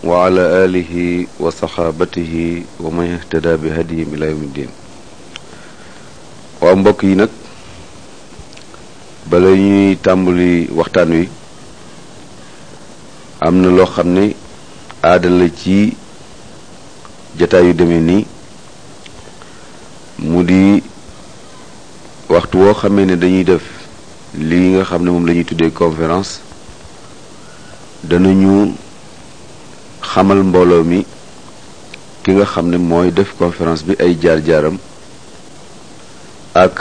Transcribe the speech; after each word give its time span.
waala 0.00 0.62
alihi 0.64 1.28
wa 1.40 1.50
saxaabatihi 1.52 2.62
wa 2.80 2.90
man 2.90 3.12
ihtada 3.20 3.58
mbokk 6.76 7.02
yi 7.04 7.14
nag 7.14 7.28
bala 9.28 9.50
ñuy 9.52 9.96
tàmbali 10.00 10.64
waxtaan 10.72 11.12
wi 11.12 11.28
am 13.40 13.54
na 13.60 13.68
loo 13.76 13.84
xam 13.84 14.08
ne 14.16 14.34
aada 15.04 15.28
la 15.28 15.46
ci 15.58 15.92
jataay 17.38 17.64
yu 17.66 17.72
demee 17.76 18.00
nii 18.00 18.24
mu 20.30 20.42
di 20.48 20.82
waxtu 22.32 22.56
woo 22.64 22.72
xamee 22.80 23.04
ne 23.04 23.16
dañuy 23.16 23.44
def 23.44 23.64
lii 24.32 24.66
nga 24.72 24.84
xam 24.88 25.02
ne 25.04 25.10
moom 25.10 25.24
lañuy 25.28 25.42
ñuy 25.44 25.44
tuddee 25.48 25.70
conférence 25.70 26.40
danañu 28.08 28.72
xamal 30.02 30.42
mbolo 30.42 30.82
mi 30.84 31.04
ki 32.22 32.30
nga 32.32 32.44
xamne 32.46 32.76
moy 32.78 33.10
def 33.12 33.34
conférence 33.38 33.84
bi 33.84 33.94
ay 34.00 34.16
jaar-jaaram 34.20 34.76
ak 36.54 36.74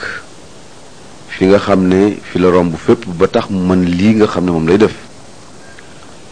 fi 1.28 1.46
nga 1.46 1.60
xamne 1.60 2.18
fi 2.22 2.40
la 2.40 2.50
rombu 2.50 2.78
fépp 2.78 3.06
ba 3.06 3.28
tax 3.28 3.50
man 3.50 3.84
li 3.84 4.16
nga 4.16 4.28
xamne 4.28 4.52
mom 4.52 4.68
lay 4.68 4.78
def 4.78 4.96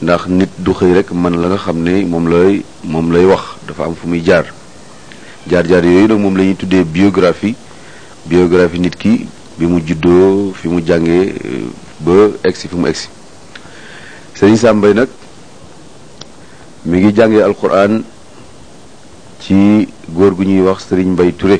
ndax 0.01 0.27
nit 0.27 0.49
du 0.57 0.73
xey 0.73 0.93
rek 0.93 1.11
man 1.11 1.35
la 1.41 1.47
nga 1.49 1.57
xamne 1.57 2.05
mom 2.07 2.27
lay 2.29 2.63
mom 2.83 3.11
lay 3.11 3.25
wax 3.25 3.43
dafa 3.67 3.83
am 3.85 3.95
fu 3.95 4.07
muy 4.07 4.21
jaar 4.23 4.45
jaar-jaar 5.49 5.83
yooyu 5.85 6.07
nag 6.07 6.19
moom 6.19 6.37
la 6.37 6.83
biographie 6.83 7.55
biographie 8.25 8.79
nit 8.79 8.95
ki 8.95 9.27
bi 9.57 9.65
mu 9.65 9.79
jiddo 9.85 10.53
fi 10.55 10.67
mu 10.67 10.81
jangé 10.81 11.33
ba 11.99 12.31
egsi 12.43 12.67
fi 12.67 12.75
mu 12.75 12.87
serigne 14.35 14.93
nak 14.93 15.09
mi 16.87 17.01
ngi 17.01 17.11
jàngee 17.15 17.41
alquran 17.43 18.01
ci 19.41 19.87
góor 20.15 20.33
gu 20.37 20.43
ñuy 20.43 20.61
wax 20.61 20.85
sëriñ 20.89 21.07
mbay 21.11 21.33
ture 21.35 21.59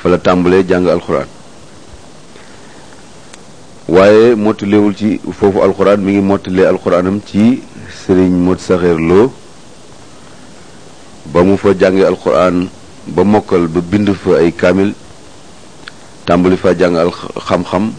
fa 0.00 0.08
la 0.08 0.18
tàmbalee 0.18 0.62
jàng 0.66 0.88
alquran 0.88 1.26
waaye 3.88 4.34
mottalewul 4.34 4.94
ci 4.96 5.20
foofu 5.38 5.60
alquran 5.62 6.00
mi 6.00 6.12
ngi 6.12 6.20
mottalee 6.22 6.64
alquranam 6.66 7.20
ci 7.20 7.60
sëriñ 8.06 8.30
mot 8.32 8.56
saxeer 8.58 8.96
loo 8.98 9.30
ba 11.26 11.42
mu 11.42 11.56
fa 11.58 11.74
jàngee 11.78 12.04
alquran 12.06 12.68
ba 13.06 13.24
mokkal 13.24 13.68
ba 13.68 13.80
bind 13.80 14.08
fa 14.14 14.38
ay 14.38 14.52
kaamil 14.56 14.94
tàmbali 16.24 16.56
fa 16.56 16.72
jàng 16.78 16.96
al 16.96 17.12
xam-xam 17.46 17.92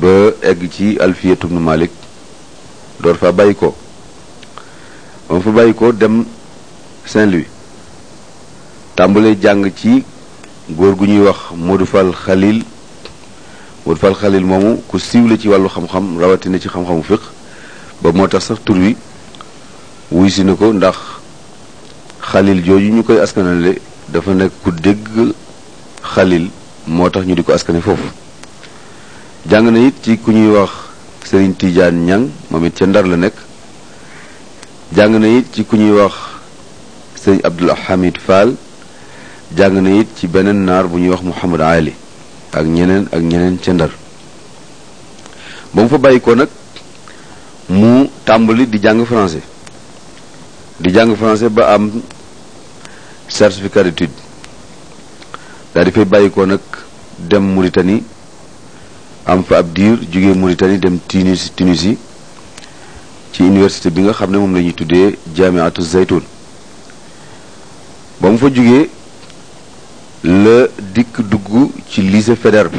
ba 0.00 0.32
egg 0.40 0.70
ci 0.72 0.96
malik 1.50 1.90
door 3.02 3.16
fa 3.16 3.32
bàyyi 3.32 3.54
ko 3.54 3.74
ba 5.28 5.34
mu 5.34 5.40
fa 5.40 5.50
bàyyi 5.50 5.74
ko 5.74 5.92
dem 5.92 6.24
Saint-Louis 7.06 7.46
tàmbale 8.96 9.34
jàng 9.40 9.70
ci 9.76 10.02
góor 10.76 10.96
gu 10.96 11.06
ñuy 11.06 11.24
wax 11.24 11.36
Modou 11.56 11.86
Fall 11.86 12.12
Khalil 12.12 12.62
Modou 13.86 14.40
moomu 14.46 14.82
ku 14.88 14.98
siiw 14.98 15.28
la 15.28 15.36
ci 15.38 15.48
wàllu 15.48 15.68
xam-xam 15.68 16.18
rawatina 16.18 16.58
ci 16.58 16.68
xam-xamu 16.68 17.02
fiq 17.02 17.20
ba 18.02 18.12
moo 18.12 18.26
tax 18.28 18.46
sax 18.46 18.58
tur 18.64 18.76
wi 18.76 18.94
wuy 20.10 20.32
na 20.44 20.54
ko 20.54 20.72
ndax 20.72 20.96
Khalil 22.20 22.62
jooju 22.64 22.92
ñu 22.94 23.02
koy 23.02 23.18
askanale 23.20 23.78
dafa 24.08 24.34
nekk 24.34 24.52
ku 24.64 24.70
dégg 24.70 25.32
Khalil 26.02 26.48
moo 26.86 27.10
tax 27.10 27.24
ñu 27.26 27.34
di 27.34 27.42
ko 27.44 27.52
askane 27.52 27.80
foofu 27.80 28.06
jàng 29.48 29.70
na 29.72 29.78
it 29.78 29.94
ci 30.02 30.18
ku 30.18 30.32
ñuy 30.32 30.50
wax 30.58 30.70
Serigne 31.24 31.54
tiijaan 31.56 31.92
Niang 32.04 32.28
moom 32.50 32.64
it 32.64 32.74
ca 32.76 32.84
Ndar 32.86 33.06
la 33.06 33.16
nekk 33.16 33.34
jàng 34.96 35.18
na 35.20 35.26
it 35.38 35.44
ci 35.52 35.64
ku 35.64 35.76
wax 35.76 36.12
sëñ 37.24 37.38
abdul 37.44 37.72
hamid 37.84 38.18
fall 38.18 38.52
jàng 39.56 39.80
na 39.82 39.90
it 40.00 40.06
ci 40.16 40.26
beneen 40.26 40.64
naar 40.66 40.84
bu 40.86 40.98
wax 41.10 41.22
muhammad 41.22 41.60
ali 41.60 41.92
ak 42.52 42.66
ñeneen 42.66 43.06
ak 43.12 43.22
ñeneen 43.22 43.58
ca 43.62 43.72
ndar 43.72 43.88
ba 45.72 45.82
mu 45.82 45.88
fa 45.88 45.98
bàyyi 45.98 46.20
nag 46.36 46.48
mu 47.68 48.08
tàmbali 48.24 48.66
di 48.68 48.78
jàng 48.82 49.02
français 49.06 49.42
di 50.78 50.90
jàng 50.92 51.16
français 51.16 51.48
ba 51.48 51.72
am 51.74 52.02
certificat 53.28 53.84
d'étude 53.84 54.12
daal 55.74 55.86
di 55.86 55.90
fay 55.90 56.58
dem 57.30 57.52
mauritanie 57.54 58.02
am 59.24 59.42
fa 59.44 59.56
ab 59.56 59.72
diir 59.72 59.96
jógee 60.10 60.34
mauritanie 60.34 60.78
dem 60.78 60.98
tunis 61.08 61.50
tunisie 61.56 61.96
ci 63.32 63.42
université 63.42 63.90
bi 63.90 64.02
nga 64.02 64.12
xam 64.12 64.30
ne 64.30 64.38
moom 64.38 64.54
la 64.54 64.60
ñuy 64.60 64.74
tuddee 64.74 65.18
jaamiatu 65.34 65.82
zaytun 65.82 66.22
ba 68.20 68.30
mu 68.30 68.36
fa 68.36 68.48
jógee 68.54 68.88
la 70.44 70.66
dikk 70.94 71.20
dugg 71.22 71.70
ci 71.88 72.02
lycée 72.02 72.36
Faidherbe 72.36 72.76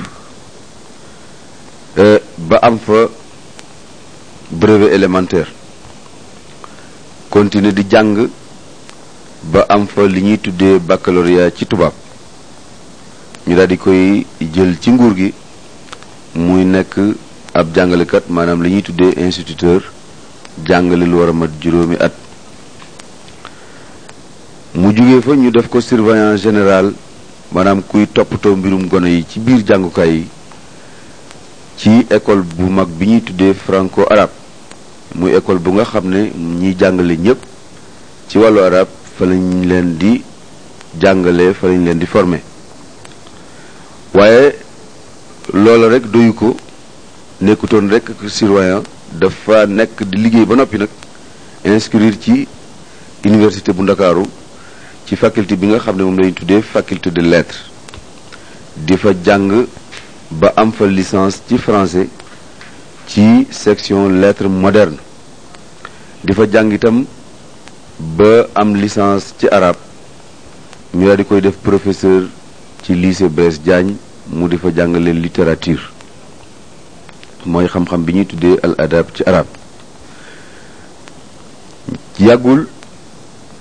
euh, 1.98 2.20
ba 2.38 2.58
am 2.62 2.78
fa 2.78 3.10
brevet 4.52 4.94
élémentaire 4.94 5.48
continuer 7.30 7.74
di 7.74 7.84
jàng 7.90 8.28
ba 9.52 9.66
am 9.70 9.88
fa 9.88 10.06
li 10.08 10.22
ñuy 10.22 10.38
tuddee 10.40 10.78
baccalauréat 10.80 11.58
ci 11.58 11.66
tubaab 11.66 11.94
ñu 13.48 13.56
daal 13.56 13.68
di 13.68 13.78
koy 13.78 14.26
jël 14.40 14.78
ci 14.80 14.92
nguur 14.92 15.16
gi 15.16 15.34
muy 16.36 16.64
nekk 16.64 17.00
ab 17.54 17.74
jàngalekat 17.74 18.30
maanaam 18.30 18.62
li 18.64 18.70
ñuy 18.76 18.82
tuddee 18.84 19.14
instituteur 19.18 19.93
jàngale 20.68 21.06
lu 21.06 21.18
war 21.20 21.30
a 21.30 21.34
mat 21.34 21.50
juróomi 21.62 21.96
at 22.00 22.12
mu 24.76 24.92
jóge 24.96 25.22
fa 25.24 25.36
ñu 25.36 25.52
def 25.52 25.68
ko 25.70 25.82
surveillant 25.82 26.38
général 26.38 26.94
maanaam 27.52 27.82
kuy 27.88 28.08
toppatoo 28.14 28.56
mbirum 28.56 28.88
gono 28.88 29.08
yi 29.08 29.26
ci 29.28 29.40
biir 29.40 29.64
jàngukaay 29.66 30.12
yi 30.16 30.28
ci 31.78 32.06
école 32.10 32.44
bu 32.56 32.70
mag 32.70 32.88
bi 32.88 33.06
ñuy 33.08 33.22
tuddee 33.24 33.54
franco 33.54 34.06
arab 34.10 34.30
muy 35.16 35.32
école 35.36 35.60
bu 35.60 35.72
nga 35.72 35.84
xam 35.86 36.08
ne 36.10 36.32
ñiy 36.60 36.76
jàngale 36.80 37.18
ci 38.28 38.38
wàllu 38.38 38.60
arab 38.60 38.88
fa 39.18 39.26
lañ 39.26 39.66
leen 39.66 39.98
di 39.98 40.24
jàngale 41.00 41.54
fa 41.54 41.68
lañ 41.68 41.84
leen 41.84 42.00
di 42.00 42.06
formé 42.06 42.42
waaye 44.14 44.56
loola 45.54 45.88
rek 45.90 46.08
doyu 46.12 46.34
ko 46.34 46.56
nekkutoon 47.42 47.90
rek 47.90 48.12
surveillant 48.28 48.84
dafa 49.20 49.66
nekk 49.70 50.02
di 50.10 50.18
liggéey 50.18 50.46
ba 50.46 50.56
noppi 50.56 50.78
nag 50.78 50.90
inscrire 51.64 52.18
ci 52.20 52.48
université 53.26 53.72
bu 53.74 53.84
ndakaaru 53.84 54.26
ci 55.06 55.16
faculté 55.16 55.56
bi 55.56 55.68
nga 55.68 55.78
xam 55.80 55.96
ne 55.98 56.04
moom 56.04 56.18
lañu 56.20 56.34
tuddee 56.34 56.62
faculté 56.62 57.12
de 57.12 57.22
lettres 57.22 57.62
di 58.76 58.98
fa 58.98 59.14
jàng 59.26 59.68
ba 60.32 60.52
am 60.56 60.72
fa 60.72 60.86
licence 60.88 61.42
ci 61.48 61.58
français 61.58 62.08
ci 63.06 63.46
section 63.52 64.10
lettres 64.20 64.50
modernes 64.50 65.00
di 66.24 66.34
fa 66.34 66.48
jàng 66.52 66.72
itam 66.74 67.06
ba 68.00 68.48
am 68.56 68.74
licence 68.76 69.34
ci 69.38 69.48
arabe 69.48 69.78
ñu 70.94 71.06
daal 71.06 71.18
di 71.18 71.26
koy 71.26 71.42
def 71.42 71.58
professeur 71.62 72.24
ci 72.82 72.94
lycée 72.96 73.30
Blaise 73.30 73.62
Diagne 73.62 73.96
mu 74.28 74.48
di 74.48 74.58
fa 74.58 74.70
jàngale 74.76 75.14
littérature 75.14 75.93
mooy 77.46 77.68
xam-xam 77.68 78.04
bi 78.06 78.14
ñuy 78.14 78.26
tuddee 78.26 78.58
al 78.64 78.76
adab 78.78 79.06
ci 79.14 79.24
arab 79.28 79.46
yàggul 82.20 82.66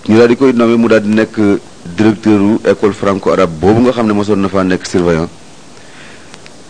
ñu 0.08 0.16
daal 0.16 0.28
di 0.28 0.36
koy 0.36 0.52
nommé 0.52 0.76
mu 0.76 0.88
daal 0.88 1.02
di 1.02 1.08
nekk 1.08 1.34
directeuru 1.96 2.60
école 2.64 2.92
franco 2.92 3.32
arab 3.32 3.50
boobu 3.60 3.80
nga 3.80 3.92
xam 3.92 4.06
ne 4.06 4.12
mosoon 4.12 4.40
na 4.40 4.48
faa 4.48 4.62
nekk 4.64 4.86
surveillant 4.86 5.28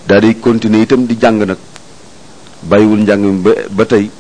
daal 0.06 0.20
di 0.20 0.40
continuer 0.40 0.82
itam 0.82 1.04
di 1.06 1.16
jàng 1.20 1.38
nag 1.44 1.58
bàyyiwul 2.68 3.00
njàng 3.02 3.20
mi 3.20 3.40
ba 3.42 3.50
ba 3.70 3.84
tey 3.84 4.10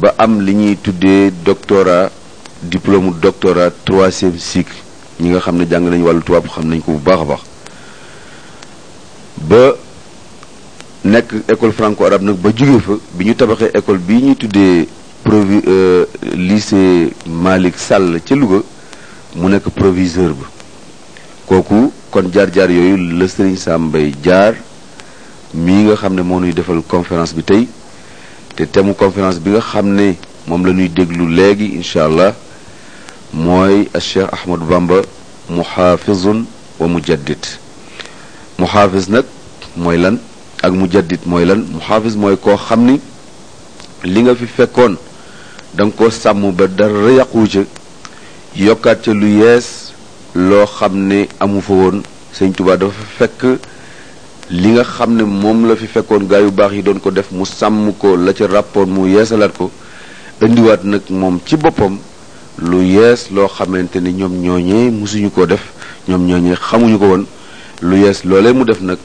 ba 0.00 0.14
am 0.18 0.40
li 0.40 0.54
ñuy 0.54 0.76
tuddee 0.80 1.30
doctorat 1.44 2.10
diplôme 2.62 3.18
doctorat 3.20 3.72
troisième 3.84 4.38
cycle 4.38 4.74
ñi 5.20 5.28
nga 5.30 5.40
xam 5.40 5.56
ne 5.56 5.66
jàng 5.70 5.88
nañ 5.90 6.02
wàllu 6.02 6.22
tubaab 6.22 6.46
xam 6.54 6.68
nañ 6.70 6.80
ko 6.80 6.92
bu 6.92 6.98
baax 6.98 7.20
a 7.20 7.24
baax 7.24 7.40
ba 9.48 9.83
nekk 11.14 11.30
école 11.48 11.72
franco 11.72 12.04
arabe 12.04 12.24
nag 12.24 12.36
ba 12.42 12.50
jóge 12.56 12.80
fa 12.80 12.94
bi 13.16 13.24
ñu 13.26 13.34
tabaxee 13.34 13.70
école 13.74 13.98
bi 13.98 14.14
ñuy 14.22 14.34
tuddee 14.34 14.88
provi 15.22 15.60
euh, 15.66 16.06
lycée 16.34 17.12
Malick 17.26 17.78
Sall 17.78 18.20
ca 18.26 18.34
Louga 18.34 18.62
mu 19.36 19.48
nekk 19.48 19.68
proviseur 19.74 20.34
ba 20.34 20.48
kooku 21.46 21.92
kon 22.10 22.24
jaar-jaar 22.32 22.70
yooyu 22.70 22.96
la 23.14 23.28
Serigne 23.28 23.56
Sam 23.56 23.86
Mbaye 23.88 24.10
jaar 24.24 24.54
mii 25.54 25.84
nga 25.86 25.94
xam 26.02 26.14
ne 26.18 26.22
moom 26.22 26.40
nuy 26.42 26.52
defal 26.52 26.82
conférence 26.88 27.34
bi 27.34 27.42
tey 27.44 27.68
te 28.56 28.64
thème 28.66 28.94
conférence 28.94 29.38
bi 29.38 29.50
nga 29.54 29.60
xam 29.70 29.92
ne 29.94 30.14
moom 30.48 30.66
la 30.66 30.72
ñuy 30.72 30.88
déglu 30.88 31.28
léegi 31.28 31.70
incha 31.78 32.04
allah 32.06 32.34
mooy 33.32 33.86
Cheikh 34.00 34.26
Ahmadou 34.34 34.66
Bamba 34.66 35.02
muhafizun 35.50 36.44
wa 36.80 36.88
mujaddid 36.88 37.54
muhafiz 38.58 39.08
nag 39.08 39.24
mooy 39.76 39.96
lan 39.98 40.18
ak 40.64 40.72
mujaddid 40.72 41.20
mooy 41.28 41.44
lan 41.44 41.60
muhafiz 41.60 42.16
mooy 42.16 42.36
koo 42.40 42.56
xam 42.56 42.88
ni 42.88 42.96
li 44.08 44.20
nga 44.24 44.32
fi 44.34 44.46
fekkoon 44.48 44.96
da 45.76 45.84
nga 45.84 45.92
koo 45.96 46.08
sàmm 46.10 46.56
ba 46.56 46.64
dara 46.66 47.12
yàqu 47.20 47.44
ca 47.52 47.62
yokkaat 48.56 49.04
ca 49.04 49.12
lu 49.12 49.26
yees 49.28 49.92
loo 50.34 50.64
xam 50.66 50.96
ne 51.08 51.28
amu 51.40 51.60
fa 51.60 51.72
woon 51.72 52.02
sëñ 52.32 52.52
tubaa 52.56 52.76
dafa 52.80 53.04
fekk 53.18 53.60
li 54.50 54.68
nga 54.72 54.84
xam 54.84 55.12
ne 55.16 55.24
moom 55.28 55.66
la 55.68 55.76
fi 55.76 55.86
fekkoon 55.86 56.24
gaa 56.30 56.40
yu 56.40 56.50
baax 56.50 56.72
yi 56.72 56.82
doon 56.82 56.98
ko 57.00 57.10
def 57.10 57.30
mu 57.30 57.44
sàmm 57.44 57.92
ko 58.00 58.16
la 58.16 58.32
ca 58.32 58.46
rapport 58.48 58.88
mu 58.88 59.04
yeesalaat 59.06 59.52
ko 59.58 59.70
indiwaat 60.42 60.82
nag 60.84 61.02
moom 61.10 61.40
ci 61.44 61.56
boppam 61.56 61.98
lu 62.62 62.80
yees 62.82 63.28
loo 63.30 63.48
xamante 63.52 64.00
ni 64.00 64.12
ñoom 64.16 64.32
musuñu 64.96 65.28
ko 65.30 65.44
def 65.46 65.60
ñoom 66.08 66.24
ñooñee 66.26 66.56
xamuñu 66.56 66.98
ko 66.98 67.04
woon 67.06 67.24
lu 67.82 67.96
yees 68.00 68.24
loolee 68.24 68.52
mu 68.54 68.64
def 68.64 68.80
nag 68.80 68.98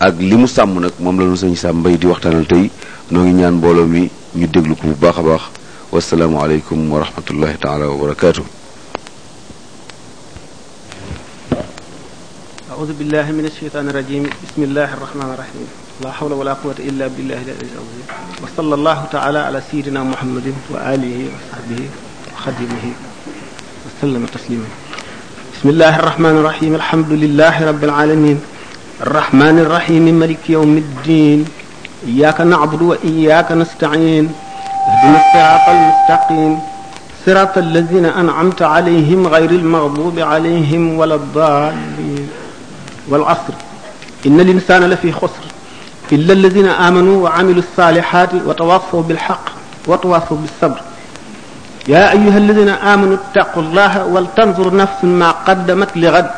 ak 0.00 0.14
limu 0.22 0.46
sam 0.46 0.78
nak 0.78 0.94
mom 1.02 1.18
la 1.18 1.26
nu 1.26 1.34
sëñ 1.34 1.58
sam 1.58 1.82
bay 1.82 1.98
di 1.98 2.06
waxtanal 2.06 2.46
tay 2.46 2.70
no 3.10 3.18
ngi 3.22 3.34
ñaan 3.42 3.54
mbooloo 3.58 3.84
mi 3.86 4.08
ñu 4.38 4.46
déglu 4.46 4.74
ko 4.78 4.94
bu 4.94 4.94
baaxa 4.94 5.22
baax 5.26 5.42
wa 5.90 5.98
assalamu 5.98 6.38
alaykum 6.38 6.78
wa 6.86 7.02
rahmatullahi 7.02 7.58
taala 7.58 7.90
wa 7.90 7.98
barakatuh 8.06 8.46
أعوذ 12.78 12.94
بالله 12.94 13.26
من 13.34 13.42
الشيطان 13.50 13.90
الرجيم 13.90 14.22
بسم 14.22 14.60
الله 14.70 14.88
الرحمن 14.94 15.26
الرحيم 15.34 15.66
لا 16.06 16.10
حول 16.14 16.32
ولا 16.32 16.54
قوة 16.62 16.78
إلا 16.78 17.10
بالله 17.10 17.42
العلي 17.42 17.70
العظيم 17.74 18.04
وصلى 18.38 18.74
الله 18.74 18.98
تعالى 19.10 19.38
على 19.38 19.58
سيدنا 19.70 20.06
محمد 20.14 20.54
وآله 20.70 21.16
وصحبه 21.34 21.80
وخدمه 22.34 22.84
وسلم 23.86 24.22
تسليما 24.30 24.68
بسم 25.58 25.66
الله 25.68 25.92
الرحمن 25.98 26.34
الرحيم 26.38 26.72
الحمد 26.78 27.10
لله 27.10 27.54
رب 27.66 27.82
العالمين 27.82 28.38
الرحمن 29.02 29.58
الرحيم 29.58 30.02
ملك 30.04 30.50
يوم 30.50 30.76
الدين 30.76 31.44
إياك 32.06 32.40
نعبد 32.40 32.82
وإياك 32.82 33.52
نستعين 33.52 34.30
اهدنا 34.88 35.16
الصراط 35.22 35.68
المستقيم 35.76 36.58
صراط 37.26 37.58
الذين 37.58 38.04
أنعمت 38.06 38.62
عليهم 38.62 39.26
غير 39.26 39.50
المغضوب 39.50 40.18
عليهم 40.18 40.98
ولا 40.98 41.14
الضالين 41.14 42.28
والعصر 43.08 43.54
إن 44.26 44.40
الإنسان 44.40 44.84
لفي 44.84 45.12
خسر 45.12 45.46
إلا 46.12 46.32
الذين 46.32 46.66
آمنوا 46.68 47.24
وعملوا 47.24 47.62
الصالحات 47.70 48.30
وتواصوا 48.46 49.02
بالحق 49.02 49.44
وتواصوا 49.88 50.36
بالصبر 50.36 50.80
يا 51.88 52.12
أيها 52.12 52.38
الذين 52.38 52.68
آمنوا 52.68 53.16
اتقوا 53.16 53.62
الله 53.62 54.04
ولتنظر 54.06 54.76
نفس 54.76 55.04
ما 55.04 55.30
قدمت 55.30 55.96
لغد 55.96 56.30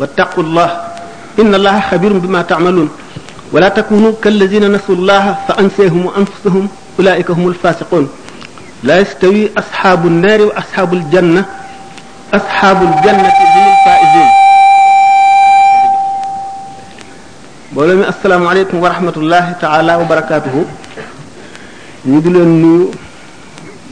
واتقوا 0.00 0.44
الله 0.44 0.91
إن 1.40 1.48
الله 1.54 1.80
خبير 1.88 2.12
بما 2.18 2.42
تعملون 2.42 2.88
ولا 3.52 3.68
تكونوا 3.78 4.12
كالذين 4.24 4.64
نسوا 4.76 4.94
الله 4.98 5.24
فأنسيهم 5.48 6.00
وأنفسهم 6.06 6.64
أولئك 6.98 7.30
هم 7.30 7.48
الفاسقون 7.48 8.04
لا 8.88 8.96
يستوي 9.02 9.40
أصحاب 9.58 10.06
النار 10.06 10.40
وأصحاب 10.42 10.90
الجنة 10.94 11.44
أصحاب 12.34 12.78
الجنة 12.82 13.28
هم 13.28 13.66
الفائزين 13.72 14.30
السلام 18.08 18.46
عليكم 18.46 18.76
ورحمة 18.82 19.16
الله 19.16 19.44
تعالى 19.64 19.92
وبركاته 19.96 20.64
نيجلون 22.06 22.48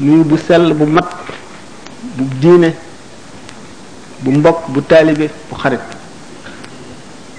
نيو 0.01 0.23
دينه 2.43 2.73
بو 4.23 4.31
مبوك 4.37 4.61
بو 4.75 4.81
بمبك 4.81 5.19
بو 5.51 5.57
خريط 5.63 5.81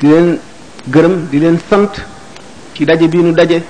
di 0.02 0.08
leen 0.10 0.40
gërëm 0.94 1.16
di 1.32 1.38
leen 1.40 1.58
sant 1.70 1.94
ci 2.74 2.86
daje 2.86 3.08
bii 3.14 3.22
nu 3.24 3.32
daje 3.38 3.62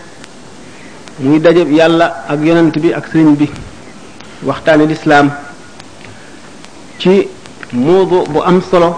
muy 1.20 1.40
daje 1.42 1.62
yàlla 1.78 2.06
ak 2.28 2.40
yonent 2.44 2.80
bi 2.82 2.92
ak 2.94 3.06
sëriñ 3.12 3.36
bi 3.40 3.48
waxtaane 4.48 4.86
lislaam 4.88 5.28
ci 6.98 7.28
moodu 7.72 8.24
bu 8.32 8.40
am 8.42 8.62
solo 8.70 8.90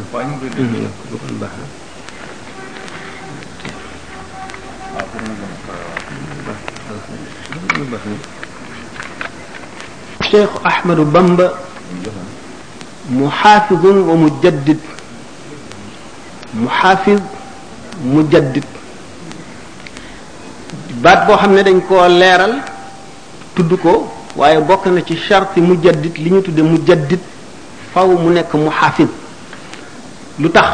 cheikh 10.30 10.50
ahmadu 10.66 11.06
bamba 11.06 11.54
mu 13.10 13.30
xaafizun 13.30 13.98
wa 14.10 14.14
mu 14.22 14.30
jaddid 14.44 14.80
mu 16.58 16.68
xaafiz 16.70 17.20
baat 21.04 21.28
boo 21.28 21.38
xam 21.38 21.54
ne 21.54 21.64
dañ 21.64 21.80
koo 21.88 22.08
leeral 22.08 22.56
tudd 23.56 23.74
ko 23.82 24.08
waaye 24.36 24.60
bokk 24.60 24.86
na 24.88 25.02
ci 25.06 25.16
charte 25.16 25.58
mu 25.62 25.76
jaddid 25.82 26.18
li 26.18 26.30
ñu 26.32 26.42
tudde 26.42 26.62
mu 26.62 26.78
jaddid 26.86 27.20
faw 27.94 28.08
mu 28.08 28.30
nekk 28.34 28.54
mu 28.54 28.70
xaafiz 28.70 29.10
lu 30.40 30.50
tax 30.52 30.68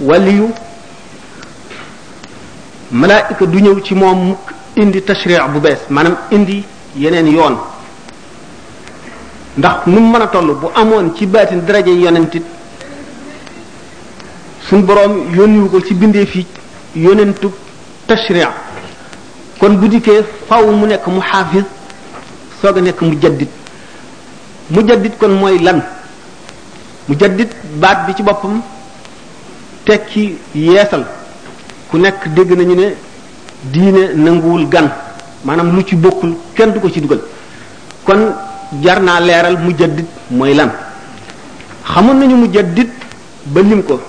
waliyu 0.00 0.50
malaayika 2.92 3.46
du 3.46 3.58
ñëw 3.62 3.80
ci 3.80 3.94
moom 3.94 4.18
mukk 4.28 4.53
indi 4.76 5.00
tashri' 5.06 5.38
bu 5.54 5.60
bees 5.64 5.86
maanaam 5.90 6.16
indi 6.32 6.64
yeneen 6.98 7.26
yoon 7.32 7.56
ndax 9.58 9.86
nu 9.86 10.00
mën 10.00 10.22
a 10.22 10.26
toll 10.26 10.46
bu 10.60 10.66
amoon 10.74 11.14
ci 11.16 11.26
baatin 11.26 11.58
daraje 11.66 11.88
yonentit 11.90 12.42
suñ 14.68 14.82
boroom 14.82 15.32
yónniwu 15.36 15.68
ko 15.70 15.80
ci 15.80 15.94
bindee 15.94 16.26
fii 16.26 16.46
yonentu 16.96 17.50
tashri' 18.06 18.48
kon 19.60 19.74
bu 19.76 19.88
dikkee 19.88 20.24
faw 20.48 20.66
mu 20.72 20.86
nekk 20.86 21.06
mu 21.06 21.20
xaafis 21.20 21.64
soog 22.60 22.76
a 22.78 22.80
nekk 22.80 23.00
mu 23.00 23.14
jaddit 23.20 23.50
mu 24.70 24.82
jaddit 24.88 25.16
kon 25.18 25.28
mooy 25.30 25.58
lan 25.62 25.82
mu 27.06 27.14
jaddit 27.16 27.50
baat 27.78 28.06
bi 28.06 28.14
ci 28.16 28.22
boppam 28.24 28.60
tekki 29.84 30.36
yeesal 30.54 31.06
ku 31.90 31.96
nekk 31.96 32.28
dégg 32.34 32.50
nañu 32.56 32.74
ne 32.74 32.94
diine 33.72 34.12
nanguwul 34.16 34.68
gan 34.68 34.90
maanaam 35.44 35.72
lu 35.76 35.82
ci 35.84 35.96
bokkul 35.96 36.34
kenn 36.54 36.72
du 36.72 36.80
ko 36.80 36.90
ci 36.90 37.00
dugal 37.00 37.20
kon 38.04 38.34
jar 38.82 39.00
naa 39.00 39.20
leeral 39.20 39.56
mujaddid 39.58 40.04
mooy 40.30 40.54
lan 40.54 40.70
xamoon 41.84 42.18
nañu 42.18 42.36
mujaddid 42.36 42.88
ba 43.46 43.60
lim 43.62 43.82
ko 43.82 44.00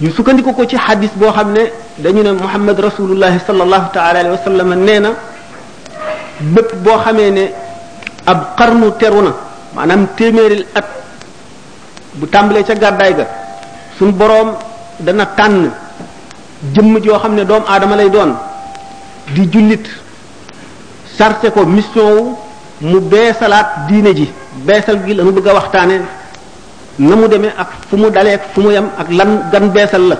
ñu 0.00 0.10
sukkandiku 0.10 0.52
ko 0.54 0.66
ci 0.66 0.76
xadis 0.76 1.10
boo 1.16 1.30
xam 1.32 1.52
ne 1.52 1.62
dañu 1.98 2.22
ne 2.22 2.30
muhammad 2.32 2.78
rasulullahi 2.78 3.38
sallallahu 3.46 3.86
taala 3.92 4.18
alayhi 4.20 4.30
wa 4.38 4.44
sallam 4.44 4.68
nee 4.84 5.00
na 5.00 5.10
bépp 6.54 6.74
boo 6.82 6.98
xamee 7.04 7.30
ne 7.30 7.44
ab 8.24 8.54
xarnu 8.58 8.92
teru 8.98 9.22
na 9.22 9.32
maanaam 9.74 10.06
téeméeri 10.16 10.64
at 10.74 10.86
bu 12.14 12.26
tàmbalee 12.26 12.62
ca 12.64 12.74
gàddaay 12.74 13.14
ga 13.18 13.24
suñ 13.98 14.12
boroom 14.12 14.50
dana 15.00 15.26
tànn 15.26 15.70
jëmm 16.74 17.00
joo 17.04 17.18
xam 17.18 17.34
ne 17.34 17.44
doomu 17.44 17.66
aadama 17.66 17.96
lay 17.96 18.10
doon 18.10 18.34
di 19.32 19.42
jullit 19.52 19.82
chargé 21.18 21.50
ko 21.50 21.64
mission 21.66 22.14
wu 22.18 22.36
mu 22.80 23.00
beesalaat 23.00 23.86
diine 23.88 24.14
ji 24.14 24.26
beesal 24.64 25.00
gi 25.04 25.14
la 25.14 25.24
mu 25.24 25.32
a 25.46 25.52
waxtaane 25.54 26.00
na 26.98 27.16
mu 27.16 27.26
demee 27.28 27.52
ak 27.56 27.70
fu 27.88 27.96
mu 27.96 28.10
dalee 28.10 28.38
fu 28.52 28.60
mu 28.60 28.70
yem 28.70 28.88
ak 28.96 29.08
lan 29.10 29.48
gan 29.50 29.68
beesal 29.72 30.02
la 30.08 30.16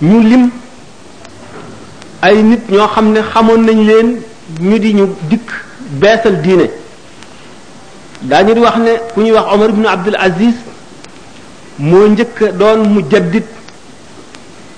ñu 0.00 0.20
lim 0.20 0.50
ay 2.22 2.42
nit 2.42 2.68
ñoo 2.68 2.86
xam 2.88 3.12
ne 3.12 3.20
xamoon 3.22 3.60
nañ 3.64 3.84
leen 3.84 4.16
ñu 4.60 4.78
di 4.78 4.92
ñu 4.94 5.14
dikk 5.28 5.48
beesal 6.00 6.40
diine 6.40 6.70
daañu 8.22 8.52
di 8.54 8.60
wax 8.60 8.76
ne 8.76 8.92
ku 9.14 9.20
ñuy 9.20 9.32
wax 9.32 9.52
Omar 9.52 9.70
ibn 9.70 9.86
Abdul 9.86 10.16
Aziz 10.16 10.54
moo 11.78 12.06
njëkk 12.06 12.56
doon 12.58 12.86
mu 12.88 13.00
jaddit 13.10 13.46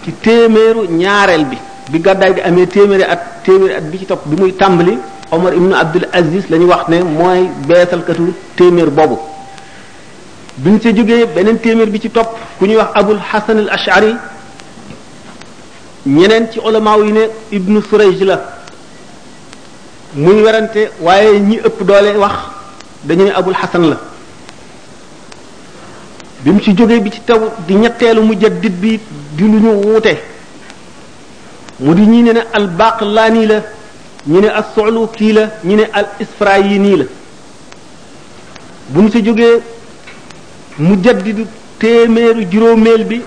ci 0.04 0.12
téeméeru 0.12 0.86
ñaareel 0.90 1.44
bi 1.44 1.58
bi 1.90 2.00
gàddaay 2.02 2.34
gi 2.34 2.40
amee 2.40 2.66
téeméeri 2.66 3.02
at 3.04 3.42
téeméeri 3.44 3.74
at 3.76 3.82
bi 3.92 3.98
ci 3.98 4.06
topp 4.06 4.26
bi 4.26 4.36
muy 4.40 4.52
tàmbali 4.54 4.98
Omar 5.30 5.52
ibnu 5.54 5.74
Abdul 5.74 6.06
Aziz 6.12 6.44
la 6.50 6.58
ñu 6.58 6.66
wax 6.68 6.88
ne 6.88 7.02
mooy 7.02 7.48
beesalkatu 7.68 8.32
téeméer 8.56 8.90
boobu 8.90 9.18
bi 10.58 10.70
ñu 10.70 10.78
ci 10.80 10.94
jógee 10.96 11.26
beneen 11.34 11.58
téeméer 11.58 11.88
bi 11.90 12.00
ci 12.00 12.10
topp 12.10 12.28
ku 12.58 12.66
ñuy 12.66 12.76
wax 12.76 12.88
Abul 12.94 13.18
Hasan 13.20 13.58
al 13.58 13.70
Ash'ari 13.70 14.14
ñeneen 16.06 16.50
ci 16.52 16.58
ulama 16.58 16.96
yi 17.04 17.12
ne 17.12 17.20
ibnu 17.52 17.82
Surayj 17.82 18.22
la 18.24 18.40
muy 20.14 20.42
werante 20.42 20.90
waaye 21.00 21.38
ñi 21.40 21.56
ëpp 21.58 21.84
doole 21.84 22.16
wax 22.16 22.32
dañu 23.04 23.28
Abul 23.34 23.54
Hasan 23.60 23.88
la 23.90 23.98
bi 26.44 26.50
mu 26.50 26.60
ci 26.60 26.74
jógee 26.74 27.00
bi 27.00 27.10
ci 27.10 27.20
taw 27.24 27.40
di 27.66 27.74
ñetteelu 27.74 28.22
mujaddid 28.22 28.72
bi 28.72 28.98
di 29.34 29.42
lu 29.44 29.60
ñu 29.60 29.70
wuute 29.82 30.32
mu 31.80 31.94
di 31.94 32.02
ñi 32.06 32.22
ne 32.22 32.32
ne 32.32 32.40
al 32.52 32.66
baqlaani 32.68 33.46
la 33.46 33.60
ñu 34.26 34.40
ne 34.40 34.46
al 34.48 34.64
soxlu 34.74 35.08
kii 35.12 35.32
la 35.32 35.42
ñu 35.64 35.74
ne 35.76 35.82
al 35.92 36.06
isfra 36.20 36.56
yi 36.58 36.78
nii 36.78 36.96
la 36.96 37.04
bu 38.90 39.00
ñu 39.02 39.10
si 39.10 39.22
jógee 39.24 39.60
mu 40.78 40.96
jaddidu 41.02 41.46
téeméeru 41.78 42.46
juróomeel 42.50 43.04
bi 43.04 43.22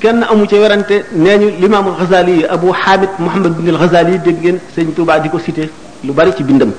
kenn 0.00 0.24
amu 0.28 0.44
ca 0.46 0.56
werante 0.56 1.04
nee 1.12 1.38
ñu 1.38 1.48
limaamul 1.60 1.94
Ghazali 2.00 2.32
yi 2.38 2.44
Abu 2.44 2.72
Hamid 2.72 3.10
Muhammad 3.20 3.52
bin 3.56 3.68
al 3.72 3.78
Ghazali 3.78 4.12
yi 4.12 4.18
dégg 4.18 4.38
ngeen 4.42 4.58
sëñ 4.76 4.94
di 5.22 5.28
ko 5.28 5.38
cité 5.38 5.70
lu 6.02 6.12
bari 6.12 6.32
ci 6.36 6.42
bindam 6.42 6.72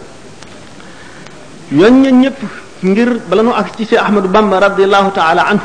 ñooñ 1.72 2.02
ñen 2.02 2.20
ñëpp 2.24 2.40
ngir 2.84 3.20
bala 3.30 3.42
nu 3.44 3.52
ak 3.54 3.70
ci 3.78 3.86
Cheikh 3.88 4.00
Ahmadou 4.02 4.28
Bamba 4.30 4.60
radiallahu 4.60 5.12
taala 5.14 5.46
anhu 5.50 5.64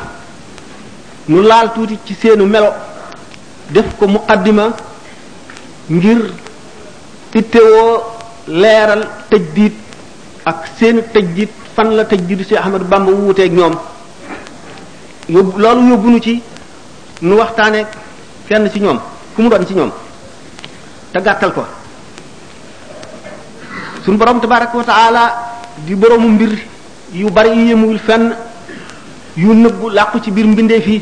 nu 1.27 1.41
laal 1.41 1.73
tuuti 1.73 1.97
ci 2.05 2.13
seenu 2.19 2.45
melo 2.45 2.69
def 3.67 3.97
ko 3.97 4.07
muqaddima 4.07 4.73
ngir 5.89 6.21
ittewoo 7.33 8.03
leeral 8.51 9.01
tajdiid 9.31 9.73
ak 10.45 10.57
seen 10.77 11.01
tajdiid 11.13 11.49
fan 11.75 11.95
la 11.95 12.03
tëj 12.03 12.09
tajdiidu 12.19 12.43
si 12.43 12.53
Ahmadu 12.59 12.85
Bamba 12.85 13.09
wuuteeg 13.11 13.53
ñoom 13.53 13.73
yóbbu 15.29 15.57
loolu 15.59 15.81
yóbbu 15.89 16.09
nu 16.09 16.19
ci 16.19 16.41
nu 17.21 17.35
waxtaane 17.37 17.85
fenn 18.47 18.69
ci 18.71 18.79
ñoom 18.79 18.99
ku 19.33 19.41
mu 19.41 19.49
doon 19.49 19.65
ci 19.65 19.73
ñoom 19.73 19.91
te 21.13 21.19
gàttal 21.21 21.53
ko 21.53 21.65
suñu 24.03 24.17
borom 24.17 24.39
tabaraka 24.39 24.77
wa 24.77 24.83
di 25.85 25.95
boroomu 25.95 26.27
mbir 26.29 26.57
yu 27.13 27.29
bari 27.31 27.69
yu 27.69 27.97
fenn 27.97 28.35
yu 29.37 29.53
nëbbu 29.53 29.89
làqu 29.89 30.19
ci 30.21 30.31
biir 30.31 30.45
mbindee 30.47 30.81
fii 30.81 31.01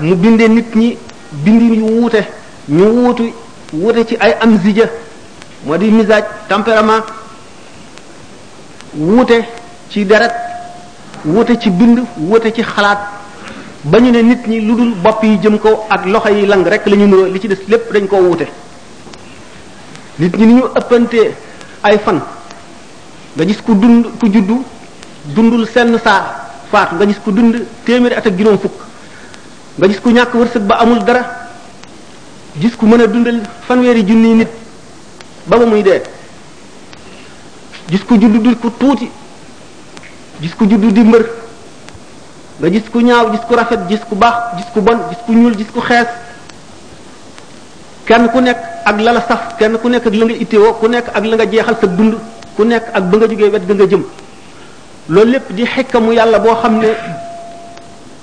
mu 0.00 0.14
bindee 0.14 0.48
nit 0.48 0.74
ñi 0.74 0.96
bindin 1.44 1.74
yu 1.74 1.84
wuute 1.84 2.24
ñu 2.68 2.84
wuutu 2.84 3.32
wute 3.72 4.04
ci 4.06 4.16
ay 4.18 4.32
am 4.40 4.56
zija 4.58 4.88
moo 5.64 5.76
di 5.76 5.90
misaaj 5.90 6.24
tempérament 6.48 7.04
wute 8.96 9.44
ci 9.88 10.04
deret 10.04 10.32
wute 11.24 11.58
ci 11.58 11.70
bind 11.70 12.00
wute 12.16 12.50
ci 12.52 12.62
xalaat 12.62 12.98
ba 13.84 13.98
ñu 14.00 14.10
ne 14.10 14.22
nit 14.22 14.46
ñi 14.46 14.60
lu 14.60 14.74
dul 14.74 14.94
bopp 14.94 15.22
yi 15.22 15.38
jëm 15.40 15.58
kaw 15.58 15.84
ak 15.90 16.04
loxo 16.06 16.28
yi 16.30 16.46
lang 16.46 16.66
rek 16.66 16.86
la 16.86 16.96
ñu 16.96 17.06
nuroo 17.06 17.26
li 17.26 17.40
ci 17.40 17.48
des 17.48 17.58
lépp 17.68 17.92
dañ 17.92 18.06
koo 18.06 18.20
wute 18.22 18.46
nit 20.18 20.34
ñi 20.36 20.46
ni 20.46 20.54
ñu 20.54 20.64
ëppantee 20.76 21.34
ay 21.82 21.98
fan 21.98 22.20
nga 23.36 23.44
gis 23.46 23.60
ku 23.60 23.74
dund 23.74 24.06
ku 24.18 24.28
juddu 24.30 24.62
dundul 25.26 25.68
senn 25.68 25.98
saa 26.02 26.48
faatu 26.70 26.94
nga 26.94 27.06
gis 27.06 27.20
ku 27.22 27.30
dund 27.30 27.64
téeméeri 27.84 28.14
at 28.14 28.26
ak 28.26 28.36
juróom 28.36 28.58
fukk 28.58 28.72
nga 29.76 29.86
gis 29.88 30.00
ku 30.00 30.10
ñàkk 30.10 30.34
wërsëg 30.34 30.62
ba 30.66 30.76
amul 30.76 31.04
dara 31.04 31.47
gis 32.58 32.74
ku 32.76 32.86
mën 32.90 33.00
a 33.00 33.06
dundal 33.06 33.38
fanweeri 33.70 34.02
junni 34.06 34.34
nit 34.42 34.48
ba 35.46 35.56
ba 35.58 35.64
muy 35.66 35.80
dee 35.82 36.02
gis 37.90 38.02
ku 38.04 38.18
juddu 38.18 38.38
di 38.42 38.56
ku 38.58 38.68
tuuti 38.76 39.06
gis 40.42 40.52
ku 40.58 40.66
juddu 40.66 40.90
dimbër 40.90 41.24
nga 42.60 42.68
gis 42.70 42.82
ku 42.90 42.98
ñaaw 43.00 43.30
gis 43.30 43.40
ku 43.46 43.54
rafet 43.54 43.80
gis 43.88 44.00
ku 44.08 44.14
baax 44.18 44.56
gis 44.58 44.66
ku 44.74 44.80
bon 44.82 44.98
gis 45.08 45.18
ku 45.24 45.30
ñuul 45.32 45.54
gis 45.56 45.70
ku 45.72 45.78
xees 45.80 46.08
kenn 48.06 48.26
ku 48.34 48.40
nekk 48.42 48.58
ak 48.84 48.96
la 49.00 49.12
la 49.14 49.20
saf 49.22 49.54
kenn 49.56 49.78
ku 49.78 49.86
nekk 49.88 50.06
ak 50.10 50.14
la 50.18 50.24
nga 50.26 50.34
itteewoo 50.34 50.72
ku 50.82 50.88
nekk 50.90 51.08
ak 51.14 51.24
la 51.24 51.34
nga 51.38 51.46
jeexal 51.46 51.76
sa 51.80 51.86
dund 51.86 52.14
ku 52.58 52.64
nekk 52.66 52.84
ak 52.92 53.02
ba 53.06 53.14
nga 53.22 53.28
jógee 53.30 53.50
wet 53.54 53.64
ga 53.66 53.74
nga 53.78 53.86
jëm 53.86 54.02
loolu 55.08 55.30
lépp 55.30 55.46
di 55.54 55.62
xekkamu 55.64 56.10
yàlla 56.12 56.38
boo 56.42 56.56
xam 56.58 56.78
ne 56.82 56.90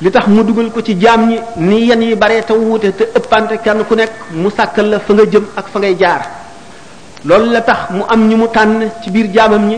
li 0.02 0.12
tax 0.12 0.28
mu 0.28 0.44
dugal 0.44 0.68
ko 0.76 0.82
ci 0.84 1.00
jaam 1.00 1.30
yi 1.32 1.40
ni 1.58 1.86
yen 1.88 2.02
yi 2.02 2.16
bare 2.16 2.44
taw 2.46 2.58
wuute 2.58 2.94
te 2.96 3.04
ëppante 3.16 3.62
kenn 3.64 3.86
ku 3.88 3.96
nekk 3.96 4.12
mu 4.32 4.50
sàkkal 4.50 4.88
la 4.90 5.00
fa 5.00 5.14
nga 5.14 5.24
jëm 5.24 5.46
ak 5.56 5.68
fa 5.72 5.80
ngay 5.80 5.96
jaar 5.98 6.22
loolu 7.24 7.52
la 7.52 7.62
tax 7.62 7.90
mu 7.92 8.04
am 8.08 8.28
ñi 8.28 8.36
mu 8.36 8.48
tànn 8.50 8.90
ci 9.02 9.10
biir 9.10 9.28
jaamam 9.34 9.66
ñi 9.70 9.78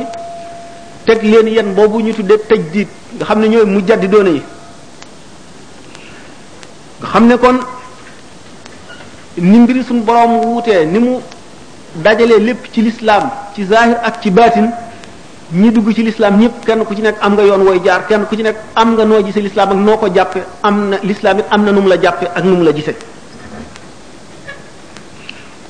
teg 1.05 1.21
leen 1.21 1.47
yen 1.47 1.73
boobu 1.75 1.99
ñu 2.01 2.13
tuddee 2.15 2.37
tëj 2.47 2.61
diit 2.71 2.87
nga 3.15 3.25
xam 3.25 3.39
ne 3.41 3.47
ñooy 3.47 3.65
mu 3.65 3.79
jaddi 3.87 4.07
doona 4.07 4.29
yi 4.29 4.41
nga 6.99 7.07
xam 7.09 7.27
ne 7.27 7.37
kon 7.37 7.59
ni 9.37 9.59
mbiri 9.59 9.83
suñu 9.83 10.01
borom 10.01 10.37
wuutee 10.39 10.83
ni 10.85 10.97
mu 10.99 11.19
dajalee 11.93 12.39
lépp 12.39 12.71
ci 12.73 12.81
lislaam 12.81 13.29
ci 13.53 13.65
zahir 13.65 13.97
ak 14.01 14.19
ci 14.21 14.31
baatin 14.31 14.71
ñi 15.51 15.71
dugg 15.71 15.93
ci 15.93 16.03
lislaam 16.03 16.37
ñëpp 16.39 16.65
kenn 16.65 16.83
ku 16.83 16.93
ci 16.93 17.01
nekk 17.01 17.17
am 17.21 17.33
nga 17.33 17.43
yoon 17.43 17.61
wooy 17.61 17.79
jaar 17.83 18.05
kenn 18.05 18.25
ku 18.27 18.35
ci 18.35 18.41
nekk 18.43 18.57
am 18.73 18.93
nga 18.95 19.05
noo 19.05 19.23
gise 19.23 19.39
lislaam 19.39 19.69
ak 19.71 19.77
noo 19.77 19.97
ko 19.97 20.09
jàppe 20.13 20.39
am 20.61 20.89
na 20.89 20.97
lislaam 21.03 21.39
it 21.39 21.45
am 21.49 21.63
na 21.63 21.71
nu 21.71 21.81
mu 21.81 21.87
la 21.87 21.95
jàppe 22.01 22.25
ak 22.35 22.43
nu 22.43 22.63
la 22.63 22.71
gise 22.73 22.93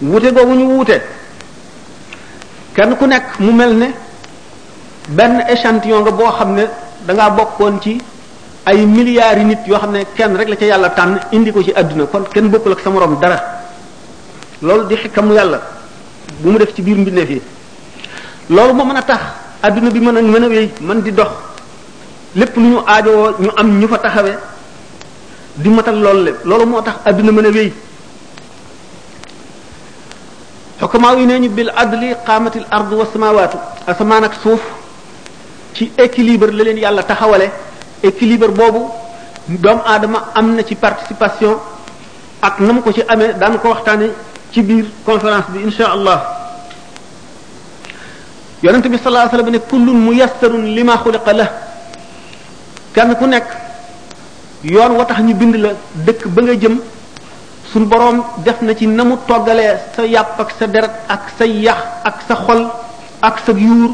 wuute 0.01 0.31
googu 0.33 0.53
ñu 0.55 0.65
wuute 0.65 0.99
kenn 2.73 2.95
ku 2.97 3.05
nekk 3.05 3.37
mu 3.39 3.51
mel 3.51 3.75
ne 3.75 3.87
benn 5.09 5.41
échantillon 5.47 6.01
nga 6.01 6.11
boo 6.11 6.31
xam 6.31 6.55
ne 6.55 6.65
danga 7.05 7.29
bokkoon 7.29 7.79
ci 7.79 8.01
ay 8.65 8.83
milliards 8.85 9.37
yi 9.39 9.45
nit 9.45 9.59
yoo 9.67 9.77
xam 9.77 9.91
ne 9.91 10.07
kenn 10.15 10.35
rek 10.37 10.47
la 10.49 10.55
ca 10.55 10.65
yàlla 10.65 10.89
tànn 10.89 11.17
indi 11.33 11.51
ko 11.51 11.61
ci 11.63 11.71
àdduna 11.71 12.05
kon 12.05 12.23
kenn 12.33 12.49
bokkul 12.49 12.71
ak 12.71 12.79
sa 12.79 12.89
moroom 12.89 13.19
dara 13.19 13.61
loolu 14.61 14.87
di 14.87 14.95
xikkamu 14.95 15.33
yàlla 15.35 15.61
bu 16.41 16.49
mu 16.49 16.57
def 16.57 16.73
ci 16.73 16.81
biir 16.81 16.97
mbindeef 16.97 17.29
yi 17.29 17.41
loolu 18.49 18.73
moo 18.73 18.85
mën 18.85 18.97
a 18.97 19.01
tax 19.03 19.21
aduna 19.67 19.89
bi 19.91 19.99
mën 19.99 20.17
a 20.17 20.21
mën 20.21 20.43
a 20.43 20.47
wéy 20.49 20.69
mën 20.81 21.01
di 21.03 21.11
dox 21.11 21.27
lépp 22.35 22.55
lu 22.55 22.63
ñu 22.71 22.77
aajowoo 22.87 23.33
ñu 23.39 23.49
am 23.55 23.79
ñu 23.79 23.87
fa 23.87 23.97
taxawe 23.97 24.31
di 25.55 25.69
matal 25.69 25.99
loolu 25.99 26.23
lépp 26.25 26.39
loolu 26.45 26.65
moo 26.65 26.81
tax 26.81 26.93
aduna 27.05 27.31
mën 27.31 27.45
a 27.45 27.49
wéy 27.49 27.73
xukamaa 30.79 31.15
yi 31.15 31.25
neñu 31.25 31.49
bil 31.49 31.71
adli 31.75 32.13
qaamatil 32.25 32.65
ardu 32.71 32.95
wa 32.97 33.05
samawaatu 33.13 33.57
asamaan 33.87 34.23
ak 34.23 34.33
suuf 34.41 34.61
ci 35.73 35.91
équilibre 35.97 36.51
la 36.51 36.63
leen 36.63 36.77
yàlla 36.77 37.03
taxawale 37.03 37.47
équilibre 38.03 38.49
boobu 38.51 38.85
doom 39.47 39.79
aadama 39.85 40.29
am 40.33 40.55
na 40.55 40.63
ci 40.63 40.75
participation 40.75 41.57
ak 42.41 42.59
nam 42.59 42.81
ko 42.81 42.93
ci 42.93 43.01
amee 43.07 43.33
daan 43.37 43.59
ko 43.59 43.69
waxtaane 43.69 44.09
ci 44.51 44.61
biir 44.61 44.85
conférence 45.05 45.49
bi 45.49 45.59
insha 45.63 45.91
allah 45.91 46.36
yonent 48.63 48.81
bi 48.81 48.97
sallallahu 48.97 49.29
alayhi 49.29 49.37
wasallam 49.37 49.51
ne 49.53 49.59
kullun 49.61 49.97
muyassarun 49.97 50.63
lima 50.75 50.97
xuliqa 51.03 51.33
la 51.37 51.47
kenn 52.93 53.13
ku 53.19 53.25
nekk 53.27 53.45
yoon 54.63 54.93
wa 54.97 55.05
tax 55.05 55.19
ñu 55.21 55.33
bind 55.35 55.55
la 55.55 55.69
dëkk 56.05 56.27
ba 56.27 56.41
nga 56.41 56.55
jëm 56.55 56.79
suñu 57.71 57.85
boroom 57.85 58.23
def 58.43 58.59
na 58.61 58.73
ci 58.75 58.87
na 58.87 59.03
mu 59.03 59.15
toggalee 59.27 59.77
sa 59.95 60.03
yàpp 60.05 60.39
ak 60.39 60.49
sa 60.57 60.65
deret 60.67 60.89
ak 61.07 61.23
sa 61.37 61.45
yax 61.45 61.79
ak 62.03 62.17
sa 62.27 62.35
xol 62.45 62.61
ak 63.21 63.35
sa 63.45 63.51
yuur 63.51 63.91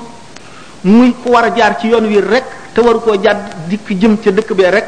muy 0.85 1.13
ku 1.23 1.29
war 1.33 1.43
a 1.43 1.49
jaar 1.55 1.77
ci 1.79 1.87
yoon 1.89 2.05
wi 2.11 2.19
rekk 2.21 2.47
te 2.73 2.79
waru 2.81 2.99
koo 3.01 3.15
jàdd 3.21 3.39
dikk 3.69 3.87
jëm 3.99 4.15
ca 4.21 4.31
dëkk 4.31 4.53
bee 4.53 4.71
rek 4.75 4.87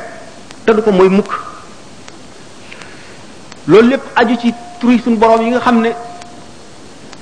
te 0.65 0.71
du 0.73 0.81
ko 0.81 0.91
mooy 0.91 1.09
mukk 1.09 1.31
loolu 3.67 3.89
lépp 3.89 4.05
aju 4.19 4.35
ci 4.41 4.53
turi 4.79 4.99
suñu 5.03 5.17
boroom 5.17 5.41
yi 5.41 5.49
nga 5.49 5.59
xam 5.59 5.81
ne 5.81 5.91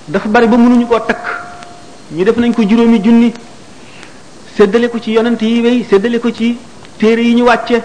dafa 0.08 0.28
bari 0.30 0.48
ba 0.48 0.58
mënuñu 0.58 0.86
koo 0.88 1.00
takk 1.00 1.33
ñu 2.12 2.24
def 2.26 2.36
nañ 2.38 2.52
ko 2.54 2.64
juróomi 2.64 3.00
junni 3.02 3.32
séddale 4.58 4.90
ko 4.90 5.00
ci 5.00 5.12
yonent 5.12 5.42
yi 5.42 5.62
wey 5.62 5.84
séddale 5.90 6.20
ko 6.20 6.32
ci 6.32 6.58
téere 6.98 7.22
yi 7.22 7.34
ñu 7.34 7.44
wàcce 7.46 7.82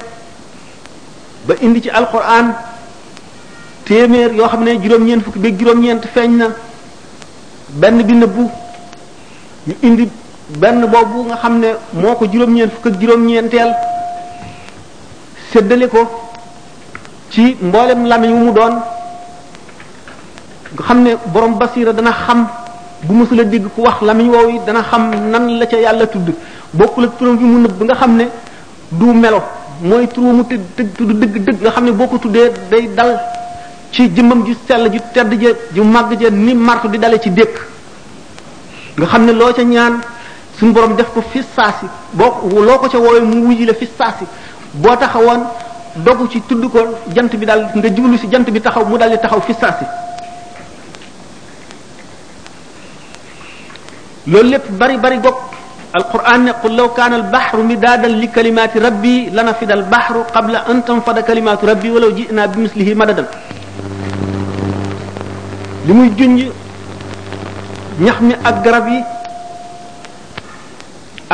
ba 1.46 1.54
indi 1.60 1.82
ci 1.82 1.88
alquran 1.90 2.52
téeméer 3.84 4.32
yoo 4.34 4.46
xam 4.48 4.64
ne 4.64 4.76
juróom-ñeent 4.82 5.22
fukki 5.22 5.38
feeñ 6.12 6.30
na 6.36 6.48
benn 7.68 8.02
bi 8.02 8.12
nëbbu 8.12 8.50
ñu 9.68 9.74
indi 9.82 10.08
benn 10.58 10.84
boobu 10.86 11.24
nga 11.26 11.36
xam 11.36 11.58
ne 11.60 11.68
moo 11.92 12.14
ko 12.16 12.26
juróom-ñeent 12.30 12.70
fukk 12.72 12.86
ak 12.94 13.00
juróom-ñeenteel 13.00 13.72
séddale 15.52 15.88
ko 15.88 16.10
ci 17.30 17.56
mboolem 17.60 18.04
lamiñ 18.06 18.32
wu 18.32 18.44
mu 18.44 18.52
doon 18.52 18.80
nga 20.74 20.82
xam 20.84 21.02
ne 21.02 21.16
borom 21.32 21.56
basira 21.56 21.92
dana 21.92 22.12
xam 22.12 22.46
bu 23.02 23.14
mësula 23.14 23.44
dégg 23.44 23.66
ku 23.74 23.80
wax 23.82 24.00
lamiñ 24.02 24.28
woow 24.30 24.48
yi 24.50 24.58
dana 24.66 24.82
xam 24.82 25.10
nan 25.30 25.58
la 25.58 25.66
ca 25.66 25.76
yàlla 25.78 26.06
tudd 26.06 26.32
bokkul 26.74 27.04
ak 27.04 27.10
turam 27.18 27.36
bi 27.36 27.44
mu 27.44 27.58
nëbb 27.60 27.82
nga 27.84 27.94
xam 27.94 28.16
ne 28.16 28.24
du 28.90 29.04
melo 29.12 29.40
mooy 29.82 30.08
turu 30.08 30.32
mu 30.32 30.42
tëgg 30.44 30.60
tëgg 30.76 30.92
tudd 30.96 31.10
dëgg 31.20 31.44
dëgg 31.44 31.60
nga 31.62 31.70
xam 31.70 31.84
ne 31.84 31.92
boo 31.92 32.06
ko 32.08 32.18
tuddee 32.18 32.52
day 32.70 32.88
dal 32.96 33.18
ci 33.92 34.08
jëmmam 34.14 34.44
ju 34.46 34.54
sell 34.66 34.88
ju 34.92 35.00
tedd 35.14 35.84
màgg 35.84 36.20
ja 36.20 36.30
ni 36.30 36.54
martu 36.54 36.88
di 36.88 36.98
dale 36.98 37.20
ci 37.20 37.30
dékk 37.30 37.54
nga 38.96 39.06
xam 39.06 39.24
ne 39.26 39.32
loo 39.32 39.52
ca 39.54 39.62
ñaan 39.62 40.00
su 40.58 40.72
borom 40.72 40.96
def 40.96 41.12
ko 41.14 41.20
fi 41.22 41.42
saasi 41.54 41.86
boo 42.12 42.34
loo 42.64 42.78
ko 42.78 42.88
ca 42.88 42.98
woowee 42.98 43.20
mu 43.20 43.46
wuji 43.46 43.64
la 43.64 43.74
fi 43.74 43.86
saasi 43.96 44.24
boo 44.72 44.96
taxawoon 44.96 45.46
dogu 45.96 46.26
ci 46.28 46.42
tudd 46.48 46.68
ko 46.68 46.78
jant 47.14 47.34
bi 47.36 47.46
daal 47.46 47.70
nga 47.76 47.88
jublu 47.94 48.18
si 48.18 48.26
jant 48.28 48.50
bi 48.50 48.60
taxaw 48.60 48.84
mu 48.84 48.96
dal 48.98 49.10
di 49.10 49.18
taxaw 49.18 49.40
fi 49.40 49.54
saasi 49.54 49.84
loolu 54.32 54.48
lépp 54.52 54.66
bari 54.80 54.96
bari 55.04 55.18
gog 55.24 55.36
alquran 55.98 56.40
ne 56.46 56.52
qul 56.62 56.72
law 56.78 56.88
kaana 56.96 57.16
albaxru 57.20 57.62
midaadan 57.70 58.14
li 58.22 58.28
kalimaati 58.36 58.78
rabbi 58.86 59.14
lanafida 59.36 59.74
albaxru 59.80 60.20
qabla 60.34 60.58
an 60.70 60.78
tanfada 60.88 61.22
kalimaatu 61.28 61.66
rabbi 61.70 61.88
walaw 61.94 62.10
ji'naa 62.18 62.46
bi 62.52 62.58
mislihi 62.64 62.94
madadan 63.02 63.26
li 65.86 65.92
muy 65.98 66.10
junj 66.18 66.40
ñax 68.06 68.18
mi 68.26 68.34
ak 68.50 68.56
garab 68.66 68.86
yi 68.94 69.00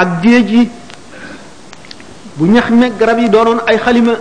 ak 0.02 0.08
géej 0.22 0.48
yi 0.56 0.64
bu 2.38 2.44
ñax 2.54 2.68
mi 2.78 2.86
garab 3.00 3.18
yi 3.22 3.28
doonoon 3.34 3.60
ay 3.70 3.76
xalima 3.84 4.14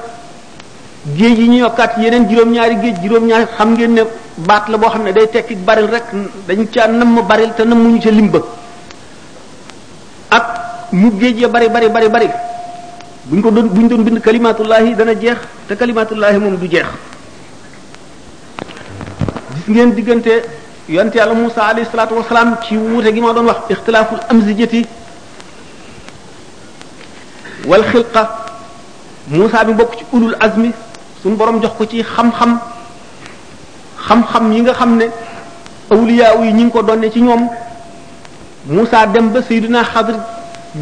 géej 1.18 1.38
yi 1.42 1.48
ñu 1.54 1.58
yokkaat 1.66 1.94
yeneen 2.02 2.26
juróom-ñaari 2.30 2.76
géej 2.84 2.98
juróom-ñaari 3.04 3.46
xam 3.58 3.70
ngeen 3.74 3.94
ne 3.98 4.04
baat 4.48 4.64
la 4.72 4.78
boo 4.82 4.90
xam 4.94 5.04
ne 5.08 5.12
day 5.18 5.28
tekki 5.34 5.56
baril 5.68 5.88
rek 5.96 6.06
dañ 6.48 6.62
ca 6.74 6.88
namm 7.00 7.16
baril 7.30 7.52
te 7.58 7.62
nammuñu 7.70 8.02
ca 8.06 8.10
limba 8.20 8.42
ak 10.34 10.44
mu 10.92 11.12
géej 11.20 11.40
ya 11.42 11.48
bari 11.50 11.70
bari 11.70 11.88
bari 11.94 12.10
bari 12.10 12.28
buñ 13.30 13.40
ko 13.42 13.50
doon 13.54 13.68
buñ 13.70 13.86
doon 13.88 14.02
bind 14.04 14.20
kalimatullahi 14.20 14.96
dana 14.98 15.14
jeex 15.16 15.38
te 15.70 15.76
kalimatullahi 15.78 16.38
moom 16.42 16.56
du 16.58 16.68
jeex 16.70 16.88
gis 19.54 19.66
ngeen 19.70 19.94
diggante 19.94 20.34
yonte 20.90 21.16
yàlla 21.18 21.34
Musa 21.38 21.62
alayhi 21.64 21.88
salaatu 21.92 22.16
wasalaam 22.18 22.58
ci 22.66 22.78
wuute 22.78 23.14
gi 23.14 23.22
ma 23.22 23.34
doon 23.34 23.46
wax 23.46 23.58
ixtilaaful 23.70 24.20
amzijati 24.30 24.86
wal 27.68 27.84
xilqa 27.92 28.24
Musa 29.28 29.64
mi 29.64 29.74
bokk 29.74 29.96
ci 29.98 30.04
ulul 30.12 30.36
azmi 30.40 30.72
suñu 31.22 31.36
borom 31.38 31.62
jox 31.62 31.74
ko 31.78 31.86
ci 31.88 32.04
xam-xam 32.04 32.60
xam-xam 34.08 34.52
yi 34.52 34.62
nga 34.62 34.74
xam 34.74 34.98
ne 34.98 35.06
awliya 35.92 36.28
yi 36.44 36.52
ñu 36.54 36.64
ngi 36.64 36.72
ko 36.72 36.82
doonne 36.82 37.12
ci 37.12 37.20
ñoom 37.22 37.50
Moussa 38.66 39.06
dem 39.08 39.30
ba 39.36 39.42
Seydina 39.44 39.84
Xadir 39.84 40.16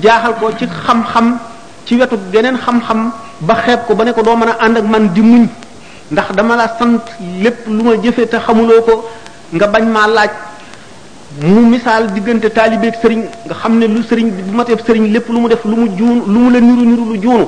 jaaxal 0.02 0.36
ko 0.40 0.52
ci 0.58 0.68
xam-xam 0.70 1.38
ci 1.86 1.96
wetu 1.98 2.16
geneen 2.32 2.56
xam-xam 2.58 3.10
ba 3.42 3.56
xeeb 3.66 3.86
ko 3.88 3.96
ba 3.96 4.04
ne 4.06 4.14
ko 4.14 4.22
doo 4.22 4.36
mën 4.36 4.50
a 4.50 4.56
ànd 4.62 4.78
ak 4.78 4.84
man 4.86 5.08
di 5.14 5.22
muñ 5.22 5.48
ndax 6.12 6.32
dama 6.36 6.56
la 6.56 6.68
sant 6.78 7.02
lépp 7.42 7.66
lu 7.68 7.84
ma 7.84 7.96
jëfee 7.98 8.28
te 8.30 8.38
xamuloo 8.38 8.82
ko 8.84 9.04
nga 9.54 9.68
bañ 9.68 9.84
maa 9.90 10.08
laaj 10.08 10.30
mu 11.42 11.62
misaal 11.62 12.14
diggante 12.14 12.50
taalibeeg 12.54 12.96
sëriñ 13.02 13.24
nga 13.46 13.56
xam 13.56 13.80
ne 13.80 13.88
lu 13.88 14.04
sëriñ 14.04 14.30
bu 14.30 14.56
mateeb 14.56 14.80
sëriñ 14.86 15.12
lépp 15.12 15.28
lu 15.30 15.40
mu 15.40 15.48
def 15.50 15.64
lu 15.66 15.76
mu 15.76 15.90
juunu 15.98 16.24
lu 16.28 16.40
mu 16.40 16.50
la 16.54 16.60
niru 16.60 16.86
niru 16.86 17.04
lu 17.14 17.20
juunu 17.22 17.48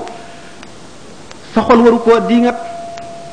sa 1.54 1.62
xol 1.62 1.84
ko 1.84 1.98
koo 1.98 2.20
diingat 2.28 2.58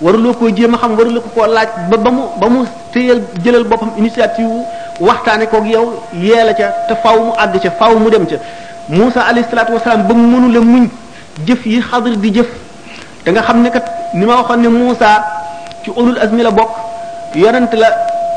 waruloo 0.02 0.34
ko 0.34 0.50
jéem 0.54 0.74
a 0.74 0.76
xam 0.78 0.92
waruloo 0.98 1.22
ko 1.22 1.28
ko 1.34 1.46
laaj 1.46 1.68
ba 1.90 1.96
ba 1.96 2.10
mu 2.10 2.22
ba 2.40 2.48
mu 2.50 2.66
téyal 2.92 3.20
jëlal 3.44 3.64
boppam 3.64 3.92
initiative 3.96 4.64
waxtaane 5.06 5.46
kook 5.48 5.64
yow 5.66 5.88
yee 6.14 6.42
la 6.46 6.52
ca 6.54 6.68
te 6.88 6.94
faw 7.02 7.16
mu 7.26 7.32
àgg 7.42 7.54
ca 7.62 7.70
faw 7.78 7.92
mu 7.98 8.08
dem 8.10 8.26
ca 8.26 8.36
Musa 8.88 9.20
alayhi 9.28 9.46
salaatu 9.50 9.72
wasalaam 9.72 10.02
ba 10.08 10.14
mu 10.14 10.26
mënu 10.32 10.48
la 10.52 10.60
muñ 10.60 10.88
jëf 11.46 11.64
yi 11.66 11.80
xadir 11.80 12.16
di 12.18 12.30
jëf 12.34 12.48
da 13.24 13.32
nga 13.32 13.42
xam 13.42 13.62
ne 13.62 13.70
kat 13.70 13.86
ni 14.14 14.24
ma 14.26 14.36
waxoon 14.36 14.60
ne 14.60 14.68
Musa 14.68 15.08
ci 15.82 15.90
ulul 15.96 16.18
azmi 16.18 16.42
la 16.42 16.50
bokk 16.50 16.70
yonent 17.34 17.72
la 17.74 17.88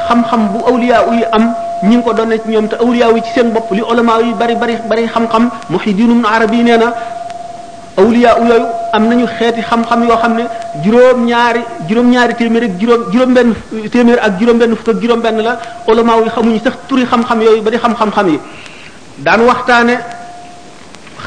xam-xam 0.08 0.42
bu 0.54 0.60
awliya 0.70 0.98
yi 1.12 1.26
am 1.32 1.54
ñi 1.84 1.96
ngi 1.96 2.04
ko 2.04 2.14
doon 2.14 2.32
ci 2.32 2.48
ñoom 2.50 2.68
te 2.68 2.76
awliya 2.76 3.08
yi 3.16 3.22
ci 3.24 3.32
seen 3.36 3.52
bopp 3.52 3.72
li 3.72 3.82
ulama 3.82 4.20
yi 4.22 4.34
bari 4.34 4.56
bari 4.56 4.78
bari 4.90 5.06
xam-xam 5.08 5.50
Muhyiddin 5.70 6.12
Ibn 6.12 6.26
Arabi 6.26 6.64
nee 6.64 6.78
na 6.78 6.88
awliya 7.98 8.38
yooyu 8.40 8.66
am 8.96 9.10
nañu 9.10 9.26
xeeti 9.38 9.62
xam-xam 9.70 10.00
yoo 10.08 10.18
xam 10.22 10.34
ne 10.38 10.44
juróom-ñaari 10.86 11.62
juróom-ñaari 11.90 12.34
téeméer 12.36 12.64
ak 12.66 12.80
juróom 12.80 13.02
juróom-benn 13.12 13.54
téeméer 13.92 14.20
ak 14.26 14.32
juróom-benn 14.40 14.76
fukk 14.76 14.90
ak 14.96 15.02
juróom-benn 15.02 15.38
la 15.46 15.54
ulama 15.88 16.14
yi 16.26 16.30
xamuñu 16.36 16.60
sax 16.64 16.74
turi 16.88 17.04
xam-xam 17.12 17.40
yooyu 17.42 17.64
ba 17.64 17.72
di 17.72 17.78
xam-xam-xam 17.84 18.28
yi 18.30 18.40
daan 19.26 19.42
waxtaane 19.48 19.96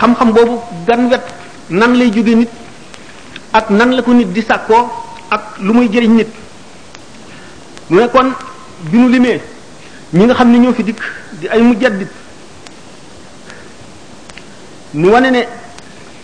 xam-xam 0.00 0.30
boobu 0.35 0.61
gan 0.87 1.02
wet 1.11 1.25
nan 1.70 1.92
lay 1.99 2.08
jóge 2.14 2.35
nit 2.40 2.49
ak 3.52 3.70
nan 3.70 3.90
la 3.96 4.02
ko 4.02 4.12
nit 4.12 4.28
di 4.35 4.42
sàkkoo 4.49 4.82
ak 5.35 5.42
lu 5.66 5.73
muy 5.73 5.88
jëriñ 5.92 6.14
nit 6.18 6.28
mu 7.90 8.08
kon 8.12 8.28
bi 8.92 8.96
nu 8.99 9.08
limee 9.08 9.40
ñi 10.12 10.25
nga 10.25 10.35
xam 10.35 10.49
ne 10.52 10.56
ñoo 10.58 10.73
fi 10.73 10.82
dikk 10.85 11.00
di 11.40 11.49
ay 11.49 11.62
mujaddid 11.68 12.08
nu 15.00 15.11
wane 15.14 15.30
ne 15.30 15.40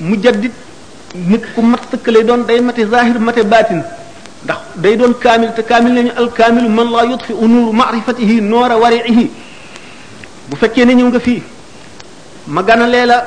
mujaddid 0.08 0.52
nit 1.14 1.42
ku 1.54 1.60
mat 1.62 1.84
tëkk 1.92 2.06
lay 2.08 2.24
doon 2.24 2.44
day 2.48 2.60
mate 2.64 2.86
zahir 2.88 3.18
mate 3.20 3.42
batin 3.44 3.84
ndax 4.44 4.58
day 4.80 4.96
doon 4.96 5.12
kamil 5.14 5.52
te 5.54 5.62
kamil 5.62 5.92
nañu 5.92 6.10
al 6.16 6.32
kamil 6.32 6.68
man 6.68 6.88
la 6.90 7.04
yutfi 7.04 7.32
nuuru 7.34 7.72
ma'rifatihi 7.72 8.40
noora 8.40 8.76
wariihi 8.78 9.30
bu 10.48 10.56
fekkee 10.56 10.84
ne 10.86 10.94
ñëw 10.94 11.08
nga 11.08 11.20
fii 11.20 11.42
ma 12.46 12.62
gana 12.62 12.86
leela 12.86 13.16
la 13.16 13.26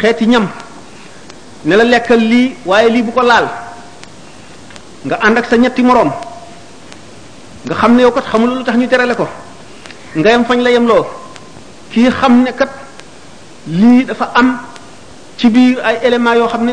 xeeti 0.00 0.26
ñam 0.26 0.48
ne 1.64 1.76
la 1.76 1.84
lekkal 1.84 2.18
lii 2.20 2.56
waaye 2.64 2.88
lii 2.90 3.02
bu 3.02 3.12
ko 3.12 3.22
laal 3.22 3.48
nga 5.04 5.16
ànd 5.20 5.38
ak 5.38 5.44
sa 5.50 5.56
ñetti 5.56 5.82
morom 5.82 6.10
nga 7.66 7.74
xam 7.74 7.96
ne 7.96 8.02
yow 8.02 8.10
kat 8.12 8.24
xamul 8.32 8.50
lu 8.58 8.64
tax 8.64 8.76
ñu 8.76 8.88
terale 8.88 9.14
ko 9.14 9.28
nga 10.16 10.30
yam 10.30 10.44
fañ 10.44 10.60
la 10.62 10.70
yemloo 10.70 11.04
kii 11.92 12.10
xam 12.10 12.42
ne 12.42 12.50
kat 12.52 12.70
lii 13.68 14.04
dafa 14.04 14.24
am 14.34 14.58
ci 15.36 15.50
biir 15.50 15.78
ay 15.84 15.98
éléments 16.02 16.36
yoo 16.36 16.48
xam 16.48 16.64
ne 16.64 16.72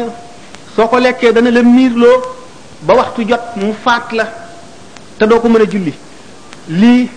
soo 0.76 0.88
ko 0.90 0.98
lekkee 1.00 1.32
dana 1.32 1.52
la 1.52 1.62
loo 1.62 2.22
ba 2.82 2.96
waxtu 2.98 3.24
jot 3.28 3.42
mu 3.58 3.74
faat 3.74 4.12
la 4.12 4.26
te 5.20 5.26
doo 5.26 5.40
ko 5.40 5.48
mën 5.50 5.62
a 5.62 5.66
julli 5.70 5.94
lii 6.70 7.10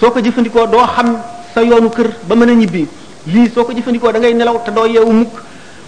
soo 0.00 0.10
ko 0.10 0.20
jëfandikoo 0.20 0.66
doo 0.66 0.84
xam 0.86 1.18
sa 1.54 1.60
yoonu 1.62 1.88
kër 1.88 2.10
ba 2.26 2.34
mën 2.34 2.48
a 2.50 2.54
ñibbi 2.54 2.86
lii 3.26 3.48
soo 3.54 3.64
ko 3.64 3.72
jëfandikoo 3.72 4.12
da 4.12 4.18
ngay 4.18 4.34
nelaw 4.34 4.60
te 4.64 4.70
doo 4.70 4.86
yeewu 4.86 5.10
mukk 5.12 5.32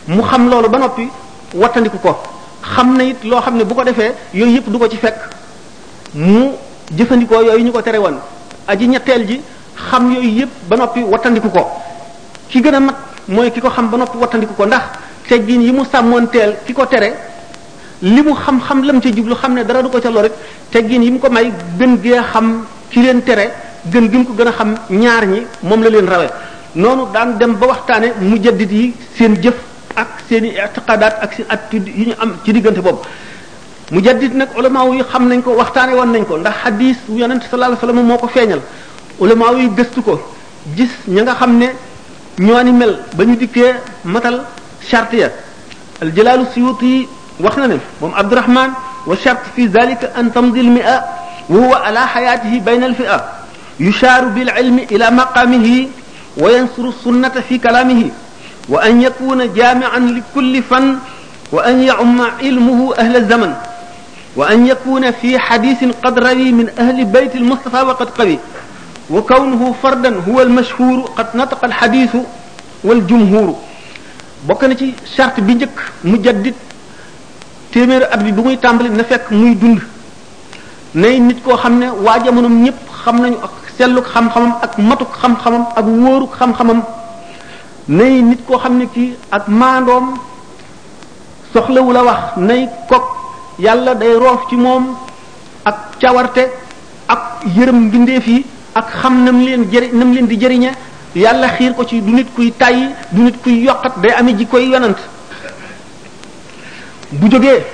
mu 0.08 0.22
xam 0.22 0.48
loolu 0.48 0.68
ba 0.68 0.78
noppi 0.78 1.08
wattandiku 1.54 1.98
ko 2.00 2.16
xam 2.74 2.96
na 2.96 3.04
it 3.04 3.22
loo 3.24 3.40
xam 3.40 3.56
ne 3.56 3.64
bu 3.64 3.74
ko 3.74 3.84
defee 3.84 4.12
yooyu 4.32 4.54
yëpp 4.56 4.68
du 4.70 4.78
ko 4.78 4.88
ci 4.88 4.96
fekk 4.96 5.18
mu 6.14 6.52
jëfandikoo 6.96 7.42
yooyu 7.42 7.64
ñu 7.64 7.70
ko 7.72 7.82
tere 7.82 7.98
woon 7.98 8.16
aji 8.66 8.86
ñetteel 8.88 9.26
ji 9.26 9.40
xam 9.90 10.10
yooyu 10.12 10.40
yëpp 10.40 10.68
ba 10.68 10.76
noppi 10.76 11.00
wattandiku 11.02 11.50
ko 11.50 11.66
ki 12.48 12.62
gën 12.62 12.74
a 12.74 12.80
mat 12.80 12.96
mooy 13.28 13.50
ki 13.50 13.60
ko 13.60 13.68
xam 13.70 13.90
ba 13.90 13.96
noppi 13.98 14.16
wattandiku 14.16 14.54
ko 14.54 14.64
ndax 14.64 14.84
teggin 15.28 15.60
yi 15.62 15.72
mu 15.72 15.84
sàmmoon 15.84 16.26
teel 16.30 16.56
ki 16.66 16.72
ko 16.72 16.84
tere 16.86 17.10
li 18.02 18.22
mu 18.22 18.34
xam-xam 18.34 18.82
lam 18.84 19.00
ca 19.00 19.08
jublu 19.10 19.34
xam 19.34 19.54
ne 19.54 19.64
dara 19.64 19.82
du 19.82 19.88
ko 19.88 20.00
ca 20.00 20.10
lorit 20.10 20.32
teggin 20.70 21.02
yi 21.02 21.10
mu 21.10 21.18
ko 21.18 21.28
may 21.30 21.52
gën 21.78 21.98
gee 22.02 22.20
xam 22.32 22.66
ki 22.90 23.00
leen 23.02 23.22
tere 23.24 23.50
gën 23.92 24.08
gi 24.10 24.24
ko 24.26 24.32
gën 24.38 24.46
a 24.48 24.52
xam 24.52 24.74
ñaar 24.90 25.24
ñi 25.26 25.40
moom 25.62 25.82
la 25.82 25.88
leen 25.88 26.06
rawe 26.06 26.28
noonu 26.74 27.06
daan 27.12 27.38
dem 27.38 27.52
ba 27.54 27.66
waxtaane 27.66 28.08
mujaddid 28.20 28.70
yi 28.72 28.94
seen 29.16 29.34
jëf 29.42 29.54
ak 29.96 30.08
seen 30.28 30.44
i 30.44 30.48
i'tiqadaat 30.50 31.14
ak 31.22 31.32
seen 31.34 31.46
at 31.48 31.72
yi 31.72 32.06
ñu 32.08 32.14
am 32.18 32.30
ci 32.44 32.52
diggante 32.52 32.80
boobu 32.80 33.00
mujaddid 33.92 34.34
nag 34.34 34.48
ulama 34.58 34.80
yi 34.94 35.02
xam 35.10 35.28
nañ 35.28 35.42
ko 35.42 35.50
waxtaane 35.56 35.92
woon 35.94 36.12
nañ 36.12 36.24
ko 36.26 36.36
ndax 36.38 36.54
hadis 36.64 36.96
bu 37.08 37.16
yonent 37.20 37.42
sallallahu 37.50 37.72
alayhi 37.72 37.86
wasallam 37.86 38.06
moo 38.06 38.18
ko 38.18 38.26
feeñal 38.26 38.60
ulama 39.18 39.44
yi 39.58 39.68
gëstu 39.68 40.02
ko 40.02 40.14
gis 40.76 40.90
ña 41.08 41.22
nga 41.22 41.34
xam 41.34 41.56
ne 41.58 41.68
ñoo 42.38 42.62
ni 42.62 42.72
ba 44.12 44.20
شرطية 44.90 45.32
الجلال 46.02 46.40
السيوطي 46.40 47.06
وخنا 47.40 47.66
نم 47.66 47.78
مم 48.02 48.14
عبد 48.14 48.32
الرحمن 48.32 48.68
والشرط 49.06 49.38
في 49.56 49.66
ذلك 49.66 50.12
أن 50.18 50.32
تمضي 50.32 50.60
المئة 50.60 51.04
وهو 51.48 51.74
على 51.74 52.06
حياته 52.06 52.58
بين 52.60 52.84
الفئة 52.84 53.24
يشار 53.80 54.24
بالعلم 54.24 54.78
إلى 54.90 55.10
مقامه 55.10 55.88
وينصر 56.38 56.88
السنة 56.88 57.28
في 57.48 57.58
كلامه 57.58 58.10
وأن 58.68 59.02
يكون 59.02 59.54
جامعا 59.54 59.98
لكل 59.98 60.62
فن 60.62 60.96
وأن 61.52 61.82
يعم 61.82 62.20
علمه 62.20 62.94
أهل 62.98 63.16
الزمن 63.16 63.54
وأن 64.36 64.66
يكون 64.66 65.10
في 65.10 65.38
حديث 65.38 65.84
قد 66.04 66.18
روي 66.18 66.52
من 66.52 66.68
أهل 66.78 67.04
بيت 67.04 67.36
المصطفى 67.36 67.80
وقد 67.82 68.10
قوي 68.10 68.38
وكونه 69.10 69.74
فردا 69.82 70.20
هو 70.28 70.42
المشهور 70.42 71.00
قد 71.16 71.26
نطق 71.34 71.64
الحديث 71.64 72.16
والجمهور 72.84 73.56
bokk 74.46 74.62
na 74.68 74.76
ci 74.76 74.94
charte 75.16 75.40
bi 75.46 75.54
njëkk 75.54 75.78
mujaddid 76.04 76.54
téeméeri 77.72 78.04
at 78.04 78.18
bi 78.22 78.32
bu 78.32 78.42
muy 78.42 78.56
tàmbali 78.58 78.90
na 78.90 79.04
fekk 79.04 79.30
muy 79.30 79.54
dund 79.56 79.80
nay 80.94 81.18
nit 81.20 81.42
koo 81.44 81.56
xam 81.56 81.78
ne 81.78 81.86
waa 82.04 82.18
jamonoom 82.24 82.64
ñëpp 82.64 82.76
xam 83.04 83.20
nañu 83.22 83.36
ak 83.42 83.50
selluk 83.78 84.06
xam-xamam 84.12 84.52
ak 84.62 84.76
matuk 84.78 85.08
xam-xamam 85.20 85.64
ak 85.76 85.84
wóoruk 85.86 86.34
xam-xamam 86.38 86.82
nay 87.88 88.20
nit 88.22 88.38
koo 88.46 88.58
xam 88.58 88.76
ne 88.78 88.84
kii 88.94 89.12
ak 89.30 89.48
maandoom 89.48 90.06
soxlawul 91.52 91.96
a 91.96 92.04
wax 92.04 92.20
nay 92.36 92.68
kok 92.88 93.02
yàlla 93.58 93.94
day 93.94 94.14
roof 94.18 94.48
ci 94.48 94.56
moom 94.56 94.94
ak 95.64 95.76
cawarte 96.00 96.50
ak 97.06 97.20
yërëm 97.56 97.76
mbindeef 97.84 98.26
yi 98.26 98.44
ak 98.74 98.88
xam 99.00 99.24
na 99.24 99.30
leen 99.32 99.64
nam 99.98 100.12
leen 100.12 100.26
di 100.26 100.36
jëriñe 100.36 100.70
yàlla 101.16 101.48
xiir 101.58 101.72
ko 101.74 101.84
ci 101.86 102.00
du 102.00 102.10
nit 102.12 102.26
kuy 102.36 102.50
tàyyi 102.52 102.86
du 103.12 103.22
nit 103.22 103.34
kuy 103.42 103.64
yokkat 103.64 104.00
day 104.02 104.12
amee 104.18 104.34
ji 104.36 104.46
koy 104.46 104.68
yonant 104.68 104.98
bu 107.12 107.28
jógee 107.30 107.64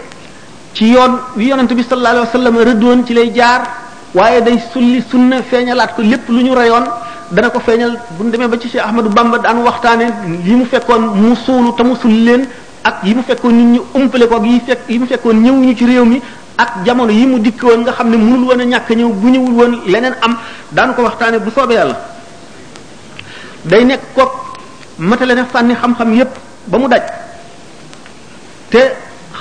ci 0.74 0.90
yoon 0.92 1.18
wi 1.36 1.48
yonant 1.48 1.72
bi 1.74 1.82
sallallahu 1.82 2.14
alayhi 2.14 2.26
wasallam 2.26 2.56
rëddoon 2.58 3.06
ci 3.06 3.14
lay 3.14 3.32
jaar 3.34 3.62
waaye 4.14 4.40
day 4.42 4.58
sulli 4.72 5.02
sunna 5.10 5.42
feeñalaat 5.42 5.94
ko 5.96 6.02
lépp 6.02 6.28
lu 6.28 6.42
ñu 6.44 6.54
reyoon 6.54 6.84
dana 7.32 7.48
ko 7.50 7.58
feeñal 7.60 7.98
bu 8.16 8.24
ñu 8.24 8.30
demee 8.30 8.46
ba 8.48 8.58
ci 8.58 8.68
Cheikh 8.68 8.82
Ahmadou 8.82 9.08
Bamba 9.10 9.38
daan 9.38 9.62
waxtaane 9.62 10.06
yi 10.44 10.54
mu 10.54 10.64
fekkoon 10.66 11.02
mu 11.14 11.34
suulu 11.34 11.72
te 11.76 11.82
mu 11.82 11.96
sulli 11.96 12.24
leen 12.24 12.46
ak 12.84 13.04
yi 13.04 13.14
mu 13.14 13.22
fekkoon 13.22 13.52
nit 13.54 13.78
ñu 13.78 13.80
umpale 13.94 14.26
ko 14.28 14.42
yi 14.44 14.60
fekk 14.66 14.78
yi 14.88 14.98
mu 14.98 15.06
fekkoon 15.06 15.34
ñëwuñu 15.42 15.74
ci 15.76 15.86
réew 15.86 16.04
mi 16.04 16.20
ak 16.58 16.84
jamono 16.84 17.10
yi 17.12 17.24
mu 17.26 17.38
dikk 17.38 17.62
woon 17.62 17.80
nga 17.80 17.92
xam 17.92 18.10
ne 18.10 18.16
mënul 18.18 18.42
woon 18.44 18.60
a 18.60 18.64
ñàkk 18.64 18.90
ñëw 18.90 19.08
bu 19.08 19.28
ñëwul 19.30 19.52
woon 19.54 19.72
leneen 19.86 20.14
am 20.22 20.36
daan 20.72 20.94
ko 20.94 21.02
waxtaane 21.02 21.38
du 21.40 21.50
soobee 21.50 21.76
yàlla 21.76 22.09
day 23.66 23.84
nekk 23.84 24.00
kook 24.16 24.32
matale 24.98 25.34
na 25.36 25.44
fànni 25.44 25.74
xam-xam 25.76 26.12
yépp 26.16 26.28
ba 26.66 26.78
mu 26.78 26.88
daj 26.88 27.02
te 28.70 28.78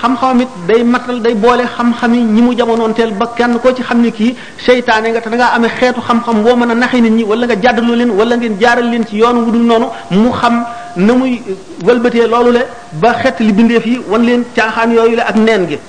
xam-xamam 0.02 0.42
it 0.42 0.50
day 0.68 0.84
matal 0.84 1.20
day 1.22 1.34
boole 1.34 1.64
xam-xam 1.78 2.14
yi 2.14 2.22
ñi 2.22 2.42
mu 2.42 2.54
jamonoonteel 2.58 3.12
ba 3.14 3.32
kenn 3.36 3.60
koo 3.60 3.72
ci 3.74 3.82
xam 3.84 4.02
ne 4.02 4.10
kii 4.12 4.36
seytaane 4.66 5.08
nga 5.12 5.22
te 5.22 5.30
da 5.30 5.48
amee 5.54 5.70
xeetu 5.70 6.02
xam-xam 6.02 6.42
boo 6.44 6.56
mën 6.56 6.72
a 6.72 6.76
naxe 6.76 7.00
nit 7.02 7.12
ñi 7.12 7.24
wala 7.24 7.46
nga 7.46 7.56
jàddalu 7.62 7.96
leen 7.96 8.10
wala 8.12 8.36
ngeen 8.36 8.58
jaaral 8.60 8.90
leen 8.90 9.06
ci 9.08 9.16
yoon 9.18 9.38
wu 9.44 9.52
dul 9.52 9.64
noonu 9.66 9.88
mu 10.12 10.32
xam 10.32 10.66
na 10.98 11.14
muy 11.14 11.42
wëlbatee 11.84 12.28
loolu 12.28 12.52
le 12.52 12.66
ba 12.94 13.14
xet 13.14 13.40
li 13.40 13.54
bindeef 13.54 13.86
yi 13.86 14.00
wan 14.08 14.24
leen 14.24 14.44
caaxaan 14.56 14.92
yooyu 14.92 15.16
la 15.16 15.24
ak 15.28 15.36
neen 15.36 15.66
gi 15.68 15.80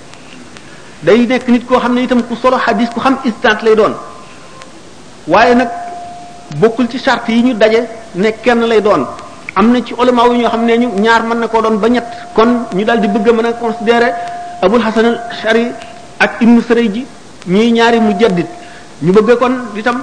day 1.00 1.26
nekk 1.26 1.48
nit 1.48 1.66
koo 1.66 1.78
xam 1.80 1.94
ne 1.94 2.02
itam 2.02 2.22
ku 2.22 2.36
solo 2.36 2.56
xadis 2.58 2.88
ku 2.94 3.00
xam 3.00 3.18
istant 3.24 3.60
lay 3.64 3.74
doon 3.74 3.94
waaye 5.26 5.54
nag 5.54 5.68
bokkul 6.56 6.88
ci 6.88 6.98
charte 6.98 7.28
yi 7.32 7.42
ñu 7.42 7.54
daje 7.54 7.84
ne 8.14 8.30
kenn 8.42 8.66
lay 8.66 8.80
doon 8.80 9.06
am 9.54 9.70
na 9.72 9.80
ci 9.82 9.94
ulama 9.94 10.24
yu 10.26 10.40
ñoo 10.42 10.48
xam 10.50 10.64
ne 10.64 10.78
ñu 10.78 10.88
ñaar 11.00 11.22
mën 11.22 11.38
na 11.38 11.48
koo 11.48 11.62
doon 11.62 11.76
ba 11.78 11.88
ñett 11.88 12.04
kon 12.34 12.66
ñu 12.74 12.84
daal 12.84 13.00
di 13.00 13.08
bëgg 13.08 13.28
a 13.28 13.32
mën 13.32 13.44
a 13.46 13.52
considérer 13.52 14.12
abul 14.60 14.80
hasan 14.82 15.04
al 15.04 15.20
ashari 15.30 15.68
ak 16.18 16.40
ibnu 16.40 16.60
sarayji 16.60 17.06
ñii 17.46 17.70
ñaari 17.72 18.00
mujaddid 18.00 18.46
ñu 19.02 19.12
bëgg 19.12 19.38
kon 19.38 19.54
itam 19.76 20.02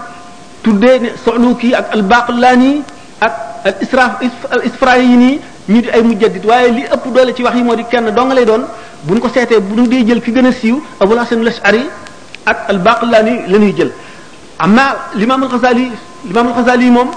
tuddee 0.64 1.00
ne 1.00 1.12
kii 1.60 1.74
ak 1.76 1.90
al 1.94 2.02
baqullaani 2.04 2.82
ak 3.20 3.34
al 3.66 3.76
israf 3.82 4.12
al 4.52 4.64
isfrayini 4.66 5.40
ñu 5.68 5.82
di 5.82 5.90
ay 5.90 6.02
mujaddid 6.02 6.46
waaye 6.46 6.72
li 6.72 6.84
ëpp 6.84 7.08
doole 7.14 7.34
ci 7.36 7.44
wax 7.44 7.56
yi 7.56 7.64
moo 7.64 7.76
di 7.76 7.84
kenn 7.86 8.10
doo 8.14 8.28
lay 8.34 8.46
doon 8.46 8.64
buñ 9.04 9.20
ko 9.20 9.28
seetee 9.28 9.60
bu 9.60 9.82
ñu 9.82 9.88
dee 9.88 10.06
jël 10.08 10.22
ki 10.22 10.32
gën 10.32 10.46
a 10.46 10.52
siiw 10.52 10.80
abul 11.00 11.20
hasan 11.20 11.42
al 11.42 11.48
ashari 11.50 11.86
ak 12.46 12.70
al 12.70 12.80
baqullaani 12.80 13.44
la 13.48 13.58
ñuy 13.58 13.74
jël 13.76 13.92
amma 14.60 14.82
l'imam 15.15 15.41
al-ghazali 15.43 15.91
l'imam 16.26 16.48
al-ghazali 16.50 16.89
mom 16.89 17.10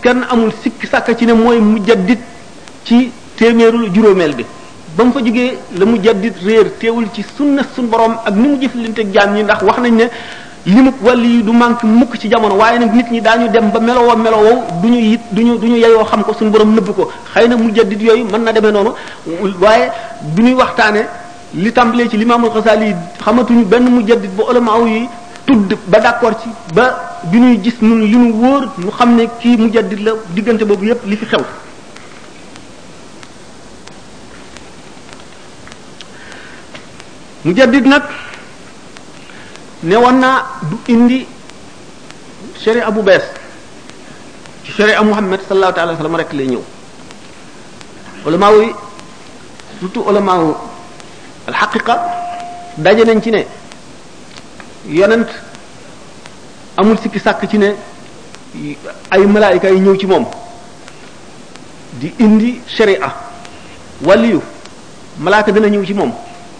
kenn 0.00 0.24
amul 0.30 0.52
sik 0.62 0.86
sak 0.86 1.14
ci 1.18 1.26
ne 1.26 1.32
mooy 1.32 1.58
mujaddid 1.60 2.18
ci 2.84 3.10
téeméerul 3.36 3.90
juromel 3.92 4.34
bi 4.34 4.44
bam 4.96 5.12
fa 5.12 5.18
joge 5.20 5.54
la 5.76 5.84
mujaddid 5.86 6.34
réer 6.44 6.70
teewul 6.78 7.06
ci 7.12 7.22
sunna 7.36 7.62
sun 7.74 7.86
borom 7.86 8.14
ak 8.24 8.34
ni 8.36 8.48
mu 8.48 8.60
jëflanteeg 8.60 9.12
jaam 9.12 9.34
ñi 9.34 9.42
ndax 9.42 9.62
wax 9.62 9.78
nañ 9.80 9.94
ne 9.96 10.04
limu 10.66 10.92
wali 11.02 11.42
du 11.42 11.50
mank 11.52 11.82
mukk 11.82 12.16
ci 12.16 12.28
jamono 12.30 12.54
waye 12.56 12.78
nak 12.78 12.94
nit 12.94 13.10
ñi 13.10 13.20
dañu 13.20 13.48
dem 13.50 13.70
ba 13.70 13.80
melowoo 13.80 14.16
melowoo 14.16 14.62
duñu 14.82 14.98
yit 14.98 15.20
duñu 15.32 15.58
duñu 15.58 15.76
yeyoo 15.76 16.04
xam 16.04 16.22
ko 16.22 16.32
sun 16.32 16.50
borom 16.50 16.74
neub 16.74 16.94
ko 16.94 17.10
xeyna 17.34 17.56
mu 17.56 17.64
mujaddid 17.64 18.00
yoy 18.02 18.22
man 18.22 18.42
na 18.44 18.52
deme 18.52 18.70
noonu 18.70 18.90
waye 19.60 19.90
duñu 20.36 20.54
waxtane 20.56 21.06
li 21.54 21.72
tambalé 21.72 22.08
ci 22.08 22.16
limaamul 22.16 22.50
xasaali 22.50 22.94
xamatuñu 23.24 23.64
ben 23.64 23.82
mu 23.82 23.90
mujaddid 24.00 24.30
bu 24.30 24.42
ulama 24.48 24.78
yi 24.86 25.08
tudd 25.46 25.76
ba 25.92 26.00
d'accord 26.00 26.40
ci 26.42 26.48
ba 26.74 27.18
bi 27.28 27.38
ñuy 27.40 27.60
gis 27.62 27.74
nun 27.82 28.00
li 28.00 28.16
ñu 28.16 28.32
wóor 28.32 28.72
ñu 28.78 28.90
xam 28.90 29.14
ne 29.14 29.26
kii 29.40 29.56
mujaddid 29.56 30.00
la 30.00 30.12
diggante 30.32 30.64
boobu 30.64 30.84
yépp 30.86 31.04
li 31.06 31.16
fi 31.16 31.26
xew 31.26 31.44
mujaddid 37.44 37.86
nag 37.86 38.02
ne 39.82 39.96
woon 39.96 40.18
naa 40.18 40.44
du 40.70 40.78
indi 40.92 41.26
sharia 42.56 42.90
bu 42.90 43.02
bees 43.02 43.24
ci 44.64 44.72
sharia 44.72 45.02
Muhammad 45.02 45.40
sallallahu 45.46 45.72
alayhi 45.78 45.98
wa 46.02 46.10
sallam 46.16 46.28
lay 46.36 46.46
ñëw 46.48 46.62
ulama 48.26 48.50
yi 48.62 48.72
surtout 49.78 50.08
ulama 50.08 50.36
al 51.46 51.54
daje 52.78 53.04
nañ 53.04 53.20
ci 53.22 53.30
ne 53.30 53.44
yonent 54.88 55.26
amul 56.76 56.96
sikki 56.98 57.18
sàkk 57.20 57.48
ci 57.50 57.58
ne 57.58 57.74
ay 59.10 59.26
malaayka 59.26 59.68
yi 59.70 59.80
ñëw 59.80 59.96
ci 59.98 60.06
moom 60.06 60.24
di 61.94 62.12
indi 62.20 62.60
sharia 62.66 63.12
waliyu 64.04 64.40
malaaka 65.18 65.52
dana 65.52 65.68
ñëw 65.68 65.84
ci 65.84 65.94
moom 65.94 66.12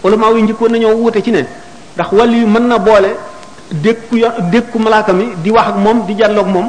ulama 0.03 0.29
yu 0.31 0.41
njëkkoon 0.41 0.69
nañoo 0.71 0.95
wute 0.95 1.21
ci 1.23 1.31
ne 1.31 1.43
ndax 1.95 2.11
waliyu 2.11 2.47
mën 2.47 2.67
na 2.67 2.77
boole 2.79 3.15
dékku 3.71 4.17
yo 4.17 4.27
dékku 4.51 4.79
malaaka 4.79 5.13
mi 5.13 5.27
di 5.43 5.51
wax 5.51 5.67
ak 5.69 5.75
moom 5.75 6.05
di 6.05 6.15
jàlloog 6.17 6.47
moom 6.47 6.67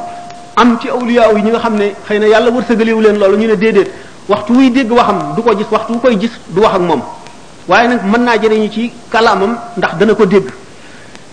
am 0.56 0.78
ci 0.80 0.88
awliya 0.88 1.32
yi 1.36 1.42
ñi 1.42 1.50
nga 1.50 1.58
xam 1.60 1.76
ne 1.76 1.94
xëy 2.06 2.18
na 2.18 2.26
yàlla 2.28 2.50
wërsëgaliwu 2.50 3.00
leen 3.00 3.18
loolu 3.18 3.36
ñu 3.38 3.46
ne 3.48 3.56
déedéet 3.56 3.90
waxtu 4.28 4.52
wuy 4.52 4.70
dégg 4.70 4.92
waxam 4.92 5.34
du 5.36 5.42
ko 5.42 5.56
gis 5.56 5.66
waxtu 5.70 5.92
wu 5.92 5.98
koy 6.00 6.20
gis 6.20 6.32
du 6.48 6.60
wax 6.60 6.74
ak 6.74 6.80
moom 6.80 7.02
waaye 7.68 7.88
nag 7.88 8.00
mën 8.04 8.24
naa 8.24 8.36
jëriñu 8.36 8.70
ci 8.72 8.92
kalaamam 9.10 9.56
ndax 9.76 9.94
dana 9.98 10.14
ko 10.14 10.26
dégg 10.26 10.44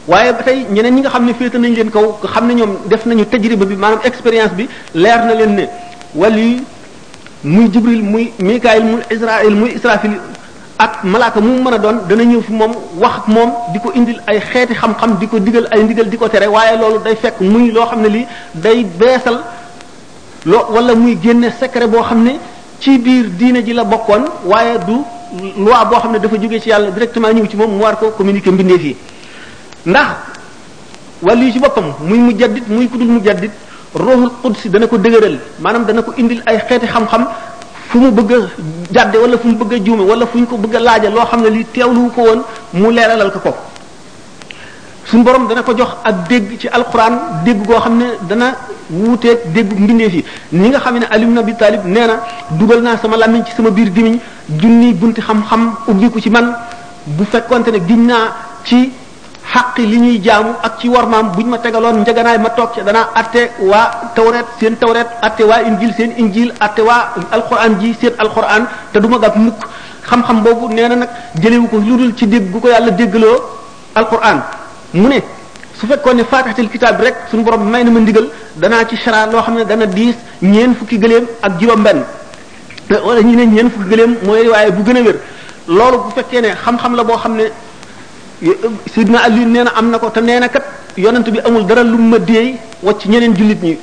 waaye 0.08 0.32
ba 0.34 0.44
tey 0.44 0.64
ñeneen 0.70 0.94
ñi 0.96 1.02
nga 1.02 1.10
xam 1.10 1.26
ne 1.26 1.34
féete 1.34 1.56
nañ 1.58 1.74
leen 1.76 1.90
kaw 1.90 2.18
xam 2.32 2.48
ne 2.48 2.54
ñoom 2.56 2.72
def 2.90 3.06
nañu 3.06 3.26
tajriba 3.26 3.66
bi 3.66 3.76
maanaam 3.76 4.02
expérience 4.04 4.54
bi 4.54 4.68
leer 4.94 5.26
na 5.26 5.34
leen 5.34 5.56
ne 5.56 5.68
wali 6.14 6.62
muy 7.44 7.70
jibril 7.72 8.04
muy 8.04 8.34
mikaayil 8.40 8.84
muy 8.86 9.02
israil 9.10 9.56
muy 9.56 9.72
israfil 9.76 10.12
ak 10.78 11.04
malaaka 11.06 11.40
mu 11.40 11.62
mën 11.64 11.74
a 11.74 11.78
doon 11.78 11.98
dana 12.10 12.24
ñëw 12.26 12.42
fi 12.42 12.52
moom 12.52 12.74
wax 13.00 13.16
moom 13.28 13.50
di 13.74 13.80
ko 13.80 13.92
indil 13.96 14.20
ay 14.28 14.42
xeeti 14.42 14.74
xam-xam 14.76 15.18
di 15.20 15.28
ko 15.28 15.40
digal 15.40 15.68
ay 15.72 15.84
ndigal 15.84 16.10
di 16.10 16.18
ko 16.18 16.28
tere 16.28 16.48
waaye 16.48 16.78
loolu 16.78 17.00
day 17.06 17.16
fekk 17.16 17.40
muy 17.40 17.72
loo 17.72 17.86
xam 17.88 18.02
ne 18.02 18.10
lii 18.10 18.28
day 18.56 18.84
beesal 18.84 19.40
loo 20.46 20.66
wala 20.72 20.96
muy 20.96 21.18
génne 21.24 21.50
secret 21.60 21.88
boo 21.90 22.02
xam 22.04 22.24
ne 22.24 22.36
ci 22.80 22.98
biir 22.98 23.30
diine 23.40 23.64
ji 23.64 23.72
la 23.74 23.84
bokkoon 23.86 24.24
waaye 24.44 24.80
du 24.86 24.98
loi 25.64 25.86
boo 25.90 26.00
xam 26.00 26.12
ne 26.12 26.20
dafa 26.20 26.36
jóge 26.38 26.60
ci 26.62 26.70
yàlla 26.70 26.92
directement 26.92 27.32
ñëw 27.34 27.48
ci 27.48 27.56
moom 27.56 27.72
mu 27.72 27.82
war 27.84 27.96
ko 27.98 28.12
communiquer 28.18 28.52
ndax 29.86 30.06
wàllu 31.22 31.44
yi 31.46 31.52
ci 31.54 31.60
boppam 31.60 31.94
muy 32.02 32.20
mujaddid 32.20 32.64
muy 32.70 32.88
kudul 32.88 33.08
mujaddid 33.08 33.52
ruuxul 33.94 34.32
qudsi 34.42 34.70
dana 34.70 34.88
ko 34.88 34.98
dëgëral 34.98 35.38
maanaam 35.60 35.86
dana 35.86 36.02
ko 36.02 36.14
indil 36.18 36.42
ay 36.46 36.60
xeeti 36.68 36.86
xam-xam 36.88 37.28
fu 37.90 37.98
mu 38.00 38.12
bëgg 38.12 38.32
a 38.34 38.38
jàdde 38.92 39.18
wala 39.18 39.38
fu 39.38 39.48
mu 39.48 39.56
bëgg 39.56 39.74
a 39.74 39.80
juume 39.86 40.02
wala 40.04 40.26
fu 40.26 40.38
ñu 40.40 40.46
ko 40.48 40.58
bëgg 40.58 40.76
a 40.76 40.80
laaja 40.80 41.10
loo 41.10 41.26
xam 41.30 41.42
ne 41.42 41.50
lii 41.50 41.66
teewlu 41.74 42.10
ko 42.16 42.22
woon 42.22 42.42
mu 42.74 42.90
leeralal 42.92 43.30
ko 43.32 43.40
ko 43.40 43.56
suñu 45.06 45.24
borom 45.24 45.48
dana 45.48 45.64
ko 45.64 45.74
jox 45.76 45.90
ak 46.04 46.28
dégg 46.30 46.58
ci 46.60 46.68
alquran 46.70 47.44
dégg 47.44 47.66
goo 47.66 47.78
xam 47.80 47.98
ne 47.98 48.06
dana 48.28 48.56
wuuteeg 48.90 49.52
dégg 49.54 49.74
mbindeef 49.78 50.14
yi 50.14 50.26
ni 50.54 50.70
nga 50.70 50.80
xam 50.80 50.98
ne 50.98 51.06
Ali 51.12 51.26
ibn 51.26 51.38
Abi 51.38 51.56
Talib 51.56 51.82
nee 51.86 52.08
na 52.08 52.22
dugal 52.52 52.82
naa 52.82 52.98
sama 52.98 53.18
làmmiñ 53.18 53.44
ci 53.46 53.52
sama 53.52 53.70
biir 53.70 53.92
gémmiñ 53.94 54.18
junni 54.62 54.94
bunti 54.94 55.20
xam-xam 55.22 55.76
ubbi 55.88 56.22
ci 56.22 56.30
man 56.30 56.56
bu 57.04 57.24
fekkonte 57.30 57.68
ne 57.72 57.80
giñ 57.86 58.06
naa 58.08 58.34
ci 58.64 58.92
xaqi 59.52 59.86
li 59.86 59.98
ñuy 60.00 60.20
jaamu 60.24 60.54
ak 60.64 60.80
ci 60.80 60.88
war 60.90 61.02
warmaam 61.04 61.32
bu 61.34 61.42
ñu 61.42 61.50
ma 61.50 61.58
tegaloon 61.58 62.00
njëganaay 62.02 62.38
ma 62.38 62.50
toog 62.52 62.74
ci 62.74 62.82
danaa 62.84 63.10
atte 63.14 63.52
waa 63.60 63.92
tawret 64.16 64.46
seen 64.60 64.76
tawret 64.78 65.08
atte 65.22 65.42
waa 65.44 65.60
injil 65.68 65.94
seen 65.98 66.12
injil 66.18 66.52
atte 66.60 66.80
waa 66.82 67.14
alquran 67.32 67.80
ji 67.80 67.94
seen 68.00 68.14
alquran 68.18 68.64
te 68.92 69.00
du 69.00 69.08
ma 69.08 69.18
gàpp 69.18 69.36
mukk 69.36 69.56
xam-xam 70.08 70.42
boobu 70.44 70.70
nee 70.74 70.88
na 70.88 70.96
nag 70.96 71.10
jëlewu 71.42 71.68
ko 71.68 71.78
lu 71.78 71.98
dul 71.98 72.16
ci 72.16 72.26
dégg 72.28 72.52
gu 72.52 72.60
ko 72.60 72.68
yàlla 72.70 72.92
déggloo 72.92 73.40
alquran 73.96 74.40
mu 74.94 75.08
ne 75.08 75.22
su 75.74 75.86
fekkoon 75.88 76.16
ne 76.16 76.24
fatihatul 76.24 76.68
bi 76.68 76.80
rek 76.80 77.16
suñu 77.30 77.44
borom 77.44 77.70
may 77.70 77.84
na 77.84 77.92
ma 77.92 78.00
ndigal 78.00 78.28
danaa 78.56 78.86
ci 78.88 78.96
chara 78.98 79.26
loo 79.32 79.42
xam 79.42 79.56
ne 79.56 79.66
dana 79.66 79.86
diis 79.86 80.16
ñeen 80.42 80.74
fukki 80.76 80.98
gëléem 81.00 81.26
ak 81.42 81.60
juróom-benn 81.60 82.02
wala 82.90 83.22
ñu 83.22 83.36
ne 83.36 83.46
ñeen 83.46 83.70
fukki 83.70 83.90
gëléem 83.90 84.18
mooy 84.24 84.48
waaye 84.48 84.72
bu 84.72 84.84
gën 84.84 84.98
a 84.98 85.92
bu 85.92 86.10
fekkee 86.16 86.42
ne 86.42 86.50
xam 86.56 86.96
la 86.96 87.04
boo 87.04 87.18
xam 87.18 87.36
ne 87.36 87.46
sidna 88.94 89.24
Ali 89.26 89.46
nee 89.46 89.64
na 89.64 89.72
am 89.76 89.90
na 89.90 90.00
ko 90.00 90.10
te 90.10 90.20
nee 90.22 90.40
na 90.40 90.48
kat 90.50 90.64
yonent 90.98 91.28
bi 91.32 91.40
amul 91.46 91.66
dara 91.66 91.84
lu 91.84 91.98
ma 91.98 92.18
deey 92.20 92.58
wacc 92.84 93.06
ñeneen 93.06 93.34
jullit 93.36 93.62
ñi 93.64 93.78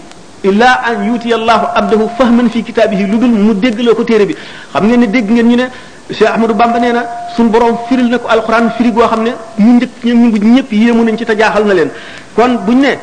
illa 0.44 0.81
an 0.85 1.05
yuutiya 1.09 1.37
allahu 1.37 1.66
abdahu 1.79 2.09
fahman 2.18 2.51
fi 2.51 2.62
kitaabihi 2.62 3.07
lu 3.11 3.18
dul 3.18 3.31
mu 3.31 3.55
déggloo 3.55 3.94
ko 3.94 4.05
téere 4.05 4.27
bi 4.27 4.35
xam 4.73 4.85
ngeen 4.87 5.01
ne 5.01 5.07
dégg 5.07 5.31
ngeen 5.31 5.46
ñu 5.49 5.57
ne 5.57 5.66
Cheikh 6.11 6.27
Ahmadou 6.29 6.55
Bamba 6.55 6.79
nee 6.79 6.92
na 6.92 7.05
suñ 7.37 7.49
borom 7.51 7.79
firil 7.88 8.09
na 8.11 8.18
ko 8.18 8.29
alquran 8.29 8.70
firi 8.77 8.90
goo 8.92 9.07
xam 9.09 9.23
ne 9.23 9.33
ñu 9.59 9.73
njëkk 9.77 10.05
ñu 10.05 10.27
ngi 10.29 10.38
ñëpp 10.40 10.73
yéemu 10.73 11.03
nañ 11.05 11.16
ci 11.16 11.25
te 11.25 11.35
na 11.35 11.73
leen 11.75 11.90
kon 12.35 12.53
buñ 12.66 12.81
ne 12.81 12.99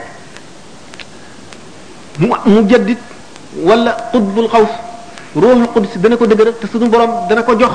mu 2.20 2.36
mu 2.46 2.68
jaddit 2.70 2.98
wala 3.64 3.98
qutbul 4.12 4.48
xaws 4.50 4.70
ruuxul 5.36 5.68
qudsi 5.74 5.98
dana 6.00 6.18
ko 6.18 6.26
dëgëral 6.28 6.54
te 6.60 6.68
suñu 6.68 6.88
borom 6.90 7.28
dana 7.28 7.42
ko 7.44 7.56
jox 7.56 7.72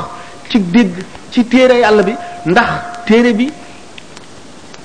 ci 0.49 0.61
dégg 0.71 0.95
ci 1.31 1.45
téere 1.49 1.79
yàlla 1.79 2.03
bi 2.03 2.15
ndax 2.47 2.71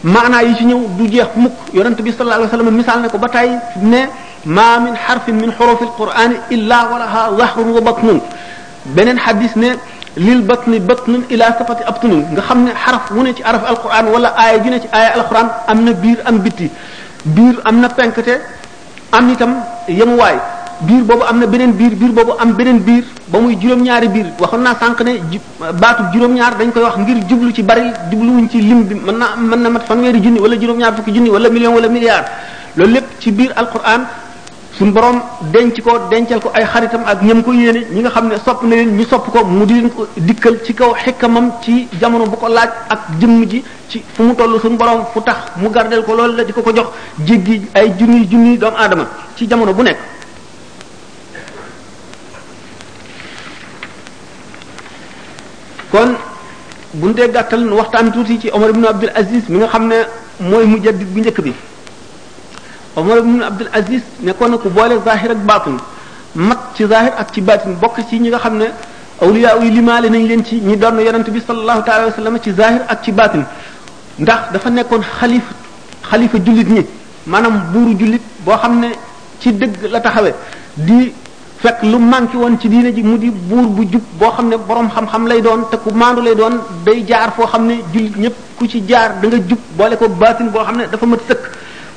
maana 0.03 0.41
yi 0.43 0.55
ci 0.55 0.65
ñew 0.65 0.87
du 0.97 1.07
jeex 1.09 1.29
mukk 1.35 1.73
yaronte 1.73 2.01
bi 2.03 2.11
sallallahu 2.11 2.41
alayhi 2.43 2.51
wasallam 2.55 2.75
misal 2.75 2.99
nako 3.01 3.17
batay 3.17 3.49
ne 3.81 4.05
ma 4.45 4.79
min 4.79 4.93
harfin 4.95 5.33
min 5.35 5.51
huruf 5.57 5.81
alquran 5.81 6.37
illa 6.51 6.85
walaha 6.91 7.31
dhahrun 7.37 7.71
wa 7.73 7.81
batnun 7.81 8.19
benen 8.93 9.17
hadith 9.17 9.55
ne 9.55 9.73
lil 10.17 10.41
batn 10.43 10.77
batn 10.85 11.23
ila 11.31 11.49
safati 11.57 11.83
abtun 11.83 12.23
nga 12.31 12.41
xamne 12.41 12.71
harf 12.75 13.09
wu 13.11 13.23
ne 13.23 13.33
ci 13.33 13.43
araf 13.43 13.63
alquran 13.65 14.05
wala 14.13 14.29
aya 14.37 14.59
ju 14.63 14.69
ne 14.69 14.79
ci 14.81 14.87
aya 14.91 15.17
alquran 15.17 15.49
amna 15.67 15.93
bir 15.93 16.17
am 16.25 16.37
biti 16.41 16.69
bir 17.25 17.55
amna 17.65 17.89
penkete 17.89 18.41
am 19.11 19.29
itam 19.33 19.55
yam 19.87 20.15
way 20.17 20.37
biir 20.81 21.01
boobu 21.07 21.23
am 21.25 21.39
na 21.41 21.47
beneen 21.53 21.73
biir 21.79 21.91
biir 21.99 22.11
boobu 22.15 22.33
am 22.41 22.53
beneen 22.57 22.79
biir 22.85 23.03
ba 23.31 23.39
muy 23.39 23.55
juróom-ñaari 23.61 24.09
biir 24.13 24.25
waxoon 24.39 24.61
naa 24.63 24.75
sànq 24.75 25.01
ne 25.01 25.15
baatu 25.81 26.03
juróom-ñaar 26.13 26.57
dañ 26.59 26.71
koy 26.71 26.83
wax 26.83 26.97
ngir 26.97 27.17
jublu 27.29 27.53
ci 27.53 27.63
bari 27.63 27.81
jubluwuñ 28.11 28.47
ci 28.51 28.61
lim 28.61 28.83
bi 28.83 28.95
mën 28.95 29.17
na 29.17 29.35
mën 29.35 29.57
na 29.63 29.69
mat 29.69 29.83
fanweeri 29.87 30.19
junni 30.21 30.39
wala 30.39 30.55
juróom-ñaar 30.55 30.93
fukki 30.95 31.11
junni 31.15 31.29
wala 31.29 31.49
million 31.49 31.73
wala 31.73 31.89
milliard 31.89 32.25
loolu 32.77 32.93
lépp 32.93 33.05
ci 33.19 33.31
biir 33.31 33.51
alquran 33.55 34.01
suñ 34.77 34.91
borom 34.93 35.17
denc 35.53 35.81
ko 35.81 35.91
dencal 36.11 36.39
ko 36.39 36.51
ay 36.53 36.63
xaritam 36.65 37.01
ak 37.07 37.23
ñam 37.23 37.41
ko 37.43 37.51
yéene 37.53 37.79
ñi 37.91 38.01
nga 38.01 38.09
xam 38.09 38.27
ne 38.27 38.37
sopp 38.37 38.63
na 38.63 38.75
leen 38.75 38.95
ñu 38.97 39.05
sopp 39.05 39.25
ko 39.31 39.43
mu 39.45 39.65
di 39.65 39.89
ko 39.89 40.05
dikkal 40.17 40.55
ci 40.65 40.73
kaw 40.75 40.91
xikkamam 41.03 41.45
ci 41.63 41.87
jamono 41.99 42.25
bu 42.25 42.37
ko 42.37 42.47
laaj 42.47 42.69
ak 42.93 42.99
jëmm 43.19 43.45
ji 43.49 43.63
ci 43.89 44.03
fu 44.13 44.21
mu 44.23 44.35
toll 44.35 44.59
suñ 44.61 44.77
borom 44.77 45.01
fu 45.13 45.21
tax 45.21 45.37
mu 45.61 45.69
gardel 45.71 46.03
ko 46.03 46.13
loolu 46.13 46.35
la 46.35 46.43
di 46.43 46.51
ko 46.53 46.61
ko 46.61 46.71
jox 46.75 46.87
jéggi 47.25 47.61
ay 47.73 47.89
junni 47.99 48.27
junni 48.27 48.57
doomu 48.57 48.77
aadama 48.77 49.05
ci 49.35 49.47
jamono 49.47 49.73
bu 49.73 49.81
nekk 49.81 49.97
kon 55.91 56.13
bu 56.93 57.07
ñu 57.07 57.13
dee 57.13 57.27
gàttal 57.29 57.59
nu 57.61 57.75
waxtaan 57.75 58.11
tuuti 58.11 58.39
ci 58.39 58.49
Omar 58.51 58.69
ibn 58.69 58.85
Abdul 58.85 59.11
Aziz 59.15 59.43
mi 59.49 59.57
nga 59.57 59.67
xam 59.67 59.87
ne 59.87 59.95
mooy 60.39 60.65
mujaddid 60.65 61.07
bu 61.07 61.19
njëkk 61.21 61.39
bi 61.43 61.53
Omar 62.95 63.17
ibn 63.19 63.41
Abdul 63.43 63.69
Aziz 63.73 64.01
nekkoon 64.21 64.49
na 64.51 64.57
ku 64.57 64.69
boole 64.69 64.97
zahir 65.05 65.31
ak 65.31 65.39
baatin 65.45 65.77
mat 66.35 66.57
ci 66.75 66.85
zahir 66.87 67.13
ak 67.17 67.31
ci 67.33 67.41
baatin 67.41 67.71
bokk 67.79 67.99
ci 68.09 68.19
ñi 68.19 68.27
nga 68.29 68.39
xam 68.39 68.57
ne 68.57 68.65
awliya 69.21 69.57
yi 69.61 69.69
limaale 69.71 70.09
nañ 70.09 70.27
leen 70.27 70.43
ci 70.45 70.55
ñi 70.61 70.77
doon 70.77 70.97
yonent 70.99 71.29
bi 71.29 71.41
sallallahu 71.45 71.83
ta'ala 71.83 72.05
wa 72.07 72.11
sallam 72.11 72.39
ci 72.41 72.53
zahir 72.53 72.81
ak 72.87 73.03
ci 73.03 73.11
baatin 73.11 73.43
ndax 74.19 74.51
dafa 74.53 74.69
nekkoon 74.69 75.01
xalifa 75.19 75.53
xalifa 76.09 76.37
jullit 76.43 76.69
ñi 76.69 76.85
maanaam 77.25 77.71
buuru 77.71 77.93
jullit 77.97 78.21
boo 78.45 78.55
xam 78.57 78.79
ne 78.79 78.87
ci 79.39 79.53
dëgg 79.53 79.91
la 79.91 79.99
taxawe 79.99 80.33
di 80.75 81.13
fekk 81.61 81.81
lu 81.83 81.97
manqué 81.99 82.37
woon 82.37 82.57
ci 82.59 82.69
diine 82.69 82.93
ji 82.93 83.01
mu 83.03 83.17
di 83.17 83.29
buur 83.31 83.67
bu 83.67 83.83
jub 83.85 84.01
boo 84.19 84.29
xam 84.31 84.49
ne 84.49 84.57
boroom 84.57 84.89
xam-xam 84.89 85.27
lay 85.27 85.41
doon 85.41 85.65
te 85.69 85.77
ku 85.77 85.91
maandu 85.91 86.21
lay 86.21 86.35
doon 86.35 86.59
day 86.85 87.03
jaar 87.07 87.31
foo 87.33 87.45
xam 87.47 87.65
ne 87.67 87.79
jullit 87.93 88.15
ñëpp 88.17 88.33
ku 88.59 88.67
ci 88.67 88.81
jaar 88.87 89.19
da 89.21 89.27
nga 89.27 89.37
jub 89.47 89.57
boole 89.77 89.95
ko 89.97 90.07
baatin 90.09 90.49
boo 90.49 90.61
xam 90.65 90.77
ne 90.77 90.85
dafa 90.87 91.05
mën 91.05 91.19
sëkk 91.27 91.41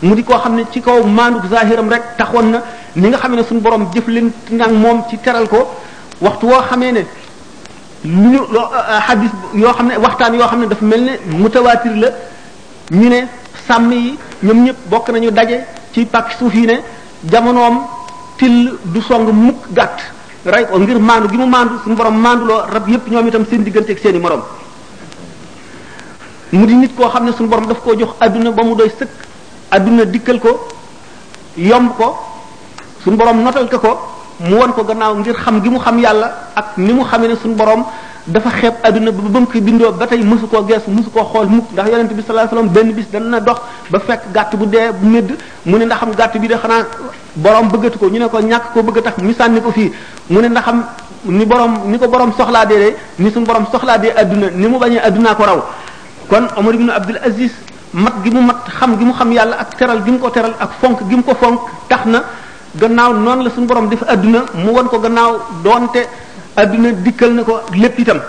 mu 0.03 0.14
di 0.14 0.23
koo 0.25 0.38
xam 0.40 0.55
ne 0.55 0.64
ci 0.73 0.81
kaw 0.81 1.05
maandu 1.07 1.49
zahiram 1.51 1.88
rek 1.90 2.03
taxoon 2.16 2.51
na 2.51 2.62
ni 2.96 3.09
nga 3.09 3.18
xam 3.18 3.35
ne 3.35 3.42
suñu 3.42 3.61
borom 3.61 3.87
jëflin 3.92 4.31
nag 4.51 4.73
moom 4.73 5.05
ci 5.11 5.18
teral 5.18 5.46
ko 5.49 5.68
waxtu 6.20 6.46
woo 6.46 6.62
xamee 6.68 6.92
ne 6.92 7.05
lu 8.05 8.31
ñu 8.31 8.38
xadis 9.07 9.29
euh, 9.29 9.57
euh, 9.57 9.59
yoo 9.59 9.73
xam 9.75 9.87
ne 9.88 9.94
waxtaan 9.96 10.35
yoo 10.35 10.46
xam 10.49 10.61
ne 10.61 10.66
dafa 10.68 10.85
mel 10.85 11.05
ne 11.05 11.11
mu 11.31 11.37
mutawaatir 11.42 11.94
la 11.96 12.09
ñu 12.92 13.09
ne 13.09 13.25
sàmm 13.68 13.92
yi 13.92 14.16
ñoom 14.42 14.64
ñëpp 14.64 14.77
bokk 14.88 15.09
nañu 15.11 15.31
daje 15.31 15.61
ci 15.92 16.07
pàkk 16.07 16.33
suuf 16.38 16.55
yi 16.55 16.66
ne 16.66 16.77
jamonoom. 17.31 18.00
till 18.40 18.55
du 18.94 19.00
song 19.07 19.29
mukk 19.38 19.66
gàtt 19.79 20.00
rey 20.53 20.64
ko 20.68 20.79
ngir 20.81 20.98
maandu 21.09 21.29
gi 21.31 21.37
mu 21.37 21.46
maandu 21.55 21.74
suñu 21.85 21.94
borom 21.96 22.16
maanduloo 22.26 22.61
rab 22.72 22.88
yépp 22.88 23.11
ñoom 23.12 23.26
itam 23.29 23.44
seen 23.46 23.62
diggante 23.64 23.90
ak 23.92 23.98
seen 23.98 24.18
morom 24.20 24.40
mu 26.53 26.66
di 26.66 26.74
nit 26.74 26.94
koo 26.96 27.07
xam 27.11 27.24
ne 27.26 27.33
suñ 27.33 27.48
borom 27.53 27.66
daf 27.68 27.83
koo 27.85 27.94
jox 28.00 28.11
adduna 28.18 28.50
ba 28.53 28.62
mu 28.64 28.74
doy 28.74 28.88
sëkk 28.88 29.11
adduna 29.70 30.05
dikkal 30.07 30.40
ko 30.40 30.57
yomb 31.57 31.92
ko 31.98 32.09
suñu 33.05 33.16
borom 33.16 33.42
notal 33.44 33.68
ko 33.68 33.79
ko 33.79 33.90
mu 34.48 34.55
wan 34.57 34.72
ko 34.72 34.85
gannaaw 34.85 35.16
ngir 35.20 35.35
xam 35.44 35.61
gi 35.62 35.68
mu 35.68 35.79
xam 35.79 35.98
yàlla 35.98 36.33
ak 36.55 36.79
ni 36.79 36.92
mu 36.94 37.05
xam 37.05 37.20
ne 37.20 37.37
suñu 37.42 37.55
borom 37.57 37.85
dafa 38.26 38.50
xeeb 38.61 38.74
adduna 38.83 39.11
ba 39.12 39.20
ba 39.22 39.38
mu 39.40 39.46
ko 39.46 39.61
bindoo 39.61 39.92
ba 39.92 40.07
tey 40.07 40.22
mësu 40.22 40.46
koo 40.48 40.64
gees 40.66 40.87
musu 40.88 41.11
koo 41.11 41.24
xool 41.33 41.46
mukk 41.46 41.72
ndax 41.72 41.87
yonent 41.90 42.09
bi 42.12 42.22
sallallahu 42.22 42.46
alayhi 42.48 42.48
wasallam 42.55 42.72
benn 42.72 42.92
bis 42.94 43.07
dana 43.12 43.38
dox 43.40 43.59
ba 43.90 43.98
fekk 44.00 44.33
gàtt 44.33 44.57
bu 44.57 44.64
dee 44.64 44.88
borom 47.37 47.69
bëggatu 47.71 47.99
ko 47.99 48.09
ñu 48.09 48.19
ne 48.19 48.29
ko 48.29 48.40
ñàkk 48.40 48.73
ko 48.73 48.83
bëgg 48.83 48.99
a 48.99 49.03
tax 49.03 49.16
ñu 49.23 49.33
sànni 49.35 49.61
ko 49.61 49.71
fii 49.71 49.93
mu 50.31 50.40
ne 50.40 50.49
ndaxam 50.49 50.85
ni 51.25 51.45
borom 51.47 51.75
ni 51.90 51.99
ko 51.99 52.09
borom 52.09 52.33
soxlaa 52.37 52.64
dee 52.66 52.79
de 52.79 52.95
ni 53.23 53.31
suñu 53.31 53.45
borom 53.47 53.66
soxlaa 53.71 53.99
dee 53.99 54.11
adduna 54.16 54.51
ni 54.51 54.66
mu 54.66 54.79
bañee 54.79 55.01
addunaa 55.01 55.35
ko 55.35 55.45
raw 55.45 55.64
kon 56.29 56.47
Omar 56.57 56.75
ibn 56.75 56.90
Abdul 56.90 57.19
Aziz 57.25 57.53
mat 57.93 58.14
gi 58.25 58.31
mu 58.31 58.40
mat 58.45 58.64
xam 58.79 58.99
gi 58.99 59.05
mu 59.05 59.12
xam 59.12 59.31
yàlla 59.33 59.57
ak 59.59 59.77
teral 59.77 60.03
gi 60.03 60.11
mu 60.11 60.19
ko 60.19 60.31
teral 60.31 60.55
ak 60.59 60.71
fonk 60.81 61.09
gi 61.09 61.14
mu 61.14 61.23
ko 61.23 61.35
fonk 61.35 61.61
tax 61.88 62.05
na 62.07 62.25
gannaaw 62.75 63.12
noonu 63.14 63.43
la 63.45 63.51
suñu 63.51 63.66
borom 63.66 63.88
def 63.88 64.03
adduna 64.07 64.45
mu 64.55 64.71
won 64.73 64.87
ko 64.88 64.99
gannaaw 64.99 65.38
doonte 65.62 66.07
adduna 66.57 66.90
dikkal 66.93 67.33
na 67.33 67.43
ko 67.43 67.61
lépp 67.75 67.99
itam 67.99 68.21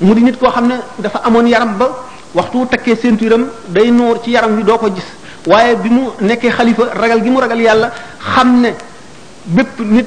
mu 0.00 0.14
di 0.14 0.22
nit 0.22 0.38
koo 0.38 0.48
xam 0.50 0.66
ne 0.66 0.74
dafa 0.98 1.20
amoon 1.24 1.46
yaram 1.46 1.76
ba 1.78 1.88
waxtu 2.34 2.66
takkee 2.68 2.96
seenturam 2.96 3.46
day 3.68 3.90
noor 3.90 4.20
ci 4.22 4.30
yaram 4.30 4.56
wi 4.56 4.64
doo 4.64 4.78
ko 4.78 4.88
gis 4.90 5.04
waaye 5.46 5.76
bi 5.78 5.88
mu 5.90 6.02
nekkee 6.20 6.50
xalifa 6.50 6.84
ragal 6.94 7.22
gi 7.22 7.30
mu 7.30 7.40
ragal 7.40 7.60
yàlla 7.60 7.90
xam 8.34 8.60
ne 8.62 8.70
bépp 9.44 9.78
nit 9.78 10.06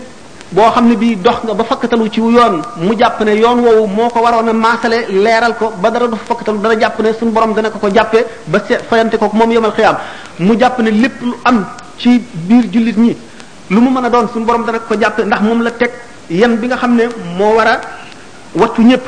boo 0.52 0.69
xam 0.71 0.88
ne 0.89 0.95
bii 0.95 1.15
dox 1.15 1.38
nga 1.45 1.54
ba 1.54 1.63
fakkatalu 1.63 2.10
ci 2.12 2.19
yoon 2.19 2.62
mu 2.78 2.93
jàpp 2.97 3.21
ne 3.23 3.32
yoon 3.39 3.60
woowu 3.62 3.88
moo 3.88 4.10
ko 4.10 4.19
waroon 4.21 4.49
a 4.49 4.54
maasale 4.54 5.08
leeral 5.10 5.56
ko 5.56 5.71
ba 5.82 5.89
dara 5.89 6.08
du 6.08 6.15
fakkatalu 6.15 6.60
dara 6.62 6.78
jàpp 6.80 6.99
ne 6.99 7.13
suñu 7.13 7.32
borom 7.32 7.54
dana 7.54 7.69
ko 7.69 7.80
ko 7.80 7.89
jàppee 7.93 8.25
ba 8.47 8.60
se 8.67 8.73
fayante 8.89 9.17
ko 9.17 9.30
moom 9.34 9.52
yomal 9.52 9.71
xiyaam 9.71 9.97
mu 10.39 10.56
jàpp 10.60 10.80
ne 10.80 10.89
lépp 10.91 11.21
lu 11.21 11.34
am 11.45 11.65
ci 11.97 12.19
biir 12.34 12.65
jullit 12.69 12.97
ñi 12.97 13.15
lu 13.69 13.80
mu 13.82 13.89
mën 13.89 14.06
a 14.06 14.10
doon 14.10 14.28
suñu 14.34 14.45
borom 14.45 14.65
dana 14.65 14.80
ko 14.80 14.95
jàppe 14.99 15.21
ndax 15.23 15.39
moom 15.41 15.63
la 15.63 15.71
teg 15.71 15.91
yan 16.30 16.56
bi 16.58 16.67
nga 16.67 16.75
xam 16.78 16.95
ne 16.95 17.04
moo 17.38 17.54
wara 17.56 17.80
watu 18.56 18.82
ñépp 18.82 19.04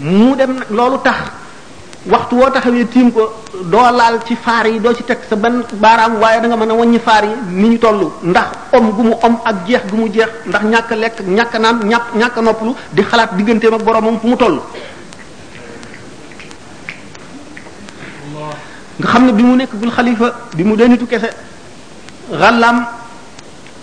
mu 0.00 0.34
dem 0.36 0.60
loolu 0.70 0.98
tax 1.02 1.18
waxtu 2.06 2.36
woo 2.38 2.50
taxawee 2.52 2.86
tiim 2.86 3.10
ko 3.10 3.22
doo 3.70 3.90
laal 3.98 4.18
ci 4.24 4.36
faar 4.36 4.66
yi 4.66 4.78
doo 4.80 4.94
ci 4.94 5.02
teg 5.02 5.18
sa 5.28 5.36
benn 5.36 5.64
baaraam 5.74 6.20
waaye 6.20 6.40
danga 6.40 6.56
mën 6.56 6.70
a 6.70 6.74
waññi 6.74 6.98
faar 7.00 7.24
yi 7.24 7.34
ni 7.50 7.68
ñu 7.70 7.78
toll 7.78 8.10
ndax 8.22 8.48
om 8.72 8.90
gu 8.92 9.02
mu 9.02 9.12
om 9.22 9.34
ak 9.44 9.56
jeex 9.66 9.82
gu 9.90 9.96
mu 9.96 10.08
jeex 10.12 10.28
ndax 10.46 10.62
ñàkk 10.64 10.90
lekk 10.96 11.16
ñàkk 11.26 11.54
naan 11.58 11.80
ñàpp 11.90 12.14
ñàkk 12.14 12.36
noppalu 12.42 12.72
di 12.92 13.02
xalaat 13.02 13.34
digganteem 13.36 13.74
ak 13.74 13.82
boromam 13.82 14.18
fu 14.20 14.28
mu 14.28 14.36
tollu 14.36 14.60
nga 18.98 19.06
xam 19.08 19.24
ne 19.26 19.32
bi 19.32 19.42
mu 19.42 19.56
nekk 19.56 19.70
gul 19.80 19.90
xalifa 19.90 20.34
bi 20.54 20.62
mu 20.64 20.76
dee 20.76 20.88
nitu 20.88 21.06
kese 21.06 21.30
xàllam 22.38 22.86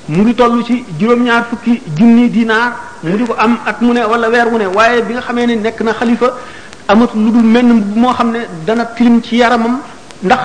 mu 0.08 0.22
ngi 0.24 0.36
toll 0.36 0.64
ci 0.64 0.86
juróom-ñaar 1.00 1.46
fukki 1.50 1.82
junni 1.98 2.30
dinaar 2.30 2.72
mu 3.04 3.18
di 3.18 3.26
ko 3.26 3.34
am 3.38 3.58
ak 3.66 3.82
mu 3.82 3.92
ne 3.94 4.02
wala 4.06 4.30
weer 4.30 4.48
wu 4.48 4.58
ne 4.58 4.66
waaye 4.68 5.02
bi 5.04 5.14
nga 5.14 5.22
xamee 5.22 5.46
ne 5.48 5.56
nekk 5.56 5.82
na 5.82 5.92
xalifa 5.94 6.28
amatul 6.88 7.20
lu 7.24 7.30
dul 7.34 7.44
menn 7.44 7.68
moo 7.96 8.14
xam 8.14 8.32
ne 8.32 8.40
dana 8.66 8.86
tilim 8.96 9.22
ci 9.22 9.38
yaramam 9.38 9.80
ndax 10.24 10.40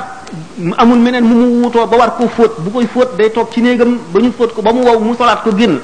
amul 0.79 0.98
meneen 0.98 1.24
mu 1.24 1.35
mu 1.40 1.64
wutoo 1.66 1.87
ba 1.87 1.96
war 1.96 2.11
koo 2.16 2.29
fóot 2.29 2.53
bu 2.61 2.70
koy 2.70 2.87
fóot 2.87 3.09
day 3.18 3.31
toog 3.31 3.50
ci 3.53 3.61
néegam 3.61 3.98
ba 4.12 4.20
ñu 4.20 4.33
fóot 4.33 4.48
ko 4.55 4.62
ba 4.62 4.72
mu 4.72 4.83
wow 4.85 4.98
mu 4.98 5.14
solaat 5.14 5.42
ko 5.42 5.50
génn 5.55 5.79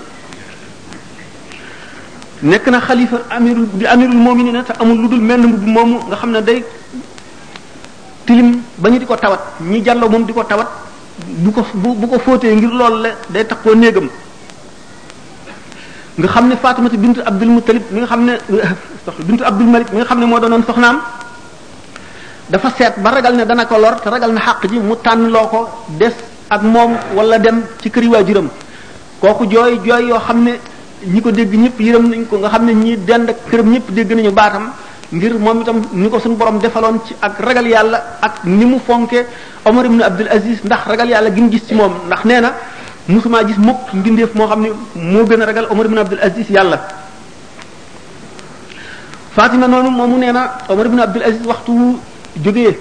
nekk 2.42 2.66
na 2.68 2.80
xalifa 2.80 3.16
amirul 3.30 3.66
di 3.74 3.86
amirul 3.86 4.14
mu'minin 4.16 4.62
te 4.62 4.72
amul 4.80 4.96
lu 4.96 5.08
dul 5.08 5.20
menn 5.20 5.42
mbubb 5.46 5.66
moomu 5.66 5.96
nga 6.08 6.16
xam 6.16 6.30
ne 6.30 6.40
day 6.42 6.64
tilim 8.26 8.60
ba 8.78 8.88
ñu 8.90 8.98
di 8.98 9.06
ko 9.06 9.16
tawat 9.16 9.40
ñi 9.60 9.84
jàlloo 9.84 10.08
moom 10.08 10.24
di 10.24 10.32
ko 10.32 10.42
tawat 10.42 10.68
bu 11.26 11.50
ko 11.52 11.66
bu 11.74 12.08
ko 12.08 12.18
fóotee 12.18 12.54
ngir 12.54 12.72
loolu 12.72 13.02
la 13.02 13.10
day 13.28 13.44
tax 13.46 13.58
koo 13.62 13.74
néegam 13.74 14.08
nga 16.18 16.28
xam 16.32 16.48
ne 16.48 16.56
Faatumata 16.56 16.96
bintu 16.96 17.20
Abdul 17.20 17.50
Muttalib 17.52 17.82
mi 17.92 17.98
nga 18.00 18.06
xam 18.08 18.20
ne 18.24 18.32
soxna 19.04 19.22
bintu 19.28 19.44
Abdul 19.44 19.68
Malik 19.68 19.92
mi 19.92 19.98
nga 20.00 20.06
xam 20.08 20.18
ne 20.18 20.24
moo 20.26 20.40
doonoon 20.40 20.64
soxnaam 20.66 20.96
dafa 22.48 22.68
seet 22.72 22.94
ba 23.04 23.10
ragal 23.12 23.34
ne 23.36 23.44
dana 23.44 23.66
ko 23.68 23.76
lor 23.76 24.00
te 24.00 24.08
ragal 24.08 24.32
na 24.32 24.40
xàq 24.40 24.66
ji 24.70 24.78
mu 24.80 24.94
tànn 25.02 25.28
loo 25.28 25.46
ko 25.48 25.60
des 26.00 26.14
ak 26.48 26.62
moom 26.62 26.92
wala 27.14 27.38
dem 27.38 27.60
ci 27.82 27.90
këri 27.90 28.06
waajuram 28.08 28.48
kooku 29.20 29.44
jooy 29.50 29.78
jooy 29.84 30.06
yoo 30.08 30.18
xam 30.18 30.42
ne 30.44 30.52
ñi 31.06 31.20
ko 31.20 31.30
dégg 31.30 31.52
ñëpp 31.54 31.80
yërëm 31.80 32.08
nañ 32.08 32.24
ko 32.26 32.38
nga 32.38 32.48
xam 32.48 32.64
ne 32.64 32.72
ñi 32.74 32.96
dend 33.04 33.28
ak 33.28 33.36
këram 33.50 33.70
ñëpp 33.72 33.90
dégg 33.92 34.12
nañu 34.16 34.30
baatam 34.32 34.70
ngir 35.12 35.34
moom 35.38 35.60
itam 35.60 35.82
ni 35.92 36.08
ko 36.08 36.18
suñu 36.18 36.36
borom 36.36 36.58
defaloon 36.58 36.98
ci 37.06 37.14
ak 37.20 37.38
ragal 37.40 37.66
yàlla 37.68 38.18
ak 38.22 38.44
ni 38.44 38.64
mu 38.64 38.78
fonke 38.78 39.26
Omar 39.66 39.84
ibn 39.84 40.00
Abdul 40.00 40.28
Aziz 40.28 40.64
ndax 40.64 40.82
ragal 40.86 41.08
yàlla 41.10 41.28
gi 41.30 41.40
mu 41.42 41.50
gis 41.50 41.64
ci 41.66 41.74
moom 41.74 41.92
ndax 42.06 42.24
nee 42.24 42.40
na 42.40 42.52
musuma 43.08 43.42
gis 43.44 43.56
mukk 43.56 43.92
mbindeef 43.94 44.34
moo 44.34 44.46
xam 44.48 44.60
ne 44.62 44.68
moo 44.96 45.24
gën 45.24 45.40
a 45.42 45.46
ragal 45.46 45.68
Omar 45.70 45.86
ibn 45.86 45.98
Abdul 45.98 46.18
Aziz 46.22 46.46
yàlla 46.50 46.78
Fatima 49.34 49.68
noonu 49.68 49.90
moomu 49.90 50.18
nee 50.18 50.32
na 50.32 50.58
Omar 50.68 50.86
ibn 50.86 51.00
Abdul 51.00 51.22
Aziz 51.22 51.46
waxtu 51.46 51.72
wu 51.72 51.98
jógee 52.42 52.76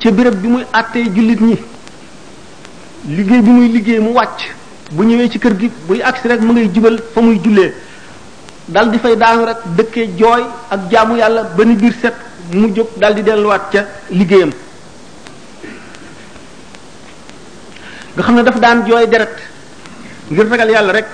ca 0.00 0.10
béréb 0.12 0.34
bi 0.42 0.48
muy 0.48 0.64
àttee 0.72 1.04
jullit 1.14 1.40
ñi 1.40 1.56
liggéey 3.08 3.40
bi 3.42 3.50
muy 3.50 3.68
liggéey 3.68 3.98
mu 3.98 4.12
wàcc 4.14 4.40
bu 4.92 5.02
ñëwee 5.04 5.30
ci 5.30 5.38
kër 5.40 5.56
gi 5.58 5.70
buy 5.88 6.02
agsi 6.02 6.28
rek 6.28 6.40
mu 6.40 6.52
ngay 6.52 6.70
jubal 6.74 6.98
fa 7.12 7.20
muy 7.20 7.40
jullee 7.42 7.74
dal 8.68 8.90
di 8.92 8.98
fay 8.98 9.16
daanu 9.16 9.44
rek 9.44 9.58
dëkkee 9.76 10.06
jooy 10.18 10.42
ak 10.70 10.80
jaamu 10.90 11.16
yàlla 11.16 11.42
ba 11.56 11.64
ni 11.64 11.74
biir 11.74 11.94
set 12.00 12.14
mu 12.52 12.72
jóg 12.74 12.90
dal 12.96 13.14
di 13.14 13.22
delluwaat 13.22 13.70
ca 13.72 13.78
liggéeyam 14.10 14.50
nga 18.16 18.22
xamne 18.22 18.42
ne 18.42 18.44
daf 18.48 18.60
daan 18.60 18.84
joy 18.86 19.06
deret 19.06 19.28
ngir 20.30 20.46
ragal 20.50 20.68
yalla 20.70 20.92
rek 20.92 21.06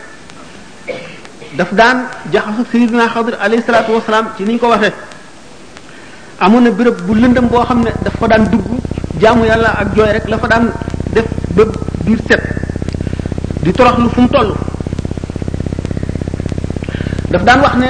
daf 1.57 1.71
daan 1.73 1.99
jaxasu 2.33 2.65
sayyidina 2.73 3.09
khadir 3.09 3.35
alayhi 3.41 3.63
salaatu 3.63 3.93
wasalaam 3.95 4.27
ci 4.37 4.43
niñ 4.45 4.59
ko 4.59 4.69
waxe 4.69 4.91
amone 6.41 6.71
na 6.71 6.91
bu 7.07 7.15
lëndëm 7.15 7.47
bo 7.49 7.63
xamne 7.63 7.85
ne 7.85 7.93
daf 8.05 8.15
fa 8.19 8.27
daan 8.27 8.45
dugg 8.51 8.67
jaamu 9.21 9.45
yalla 9.47 9.69
ak 9.81 9.89
joy 9.95 10.11
rek 10.13 10.27
la 10.29 10.39
fa 10.39 10.49
daan 10.49 10.65
def 11.15 11.27
ba 11.57 11.65
bir 12.05 12.19
set 12.29 12.43
di 13.63 13.73
toroxlu 13.73 14.09
fu 14.11 14.21
mu 14.21 14.29
tollu 14.29 14.55
daf 17.31 17.43
daan 17.45 17.61
wax 17.61 17.75
ne 17.83 17.89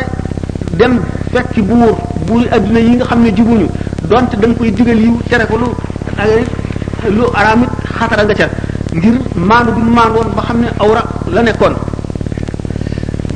dem 0.79 0.93
fekk 1.33 1.55
buur 1.69 1.97
buur 2.27 2.43
aduna 2.55 2.79
yi 2.81 2.97
nga 2.97 3.07
xam 3.07 3.21
ne 3.23 3.31
jubuñu 3.37 3.69
donte 4.09 4.35
da 4.41 4.47
nga 4.47 4.57
koy 4.59 4.71
digal 4.71 4.99
yiw 5.05 5.17
tere 5.31 5.47
ko 5.47 5.57
lu 5.57 5.69
lu 7.17 7.25
araamit 7.39 7.71
xatara 7.99 8.25
nga 8.25 8.35
ca 8.41 8.49
ngir 8.99 9.15
maandu 9.49 9.71
bi 9.77 9.81
mu 9.87 9.91
maandu 9.99 10.21
ba 10.37 10.43
xam 10.47 10.59
ne 10.63 10.69
awra 10.83 11.03
la 11.35 11.41
nekkoon 11.47 11.75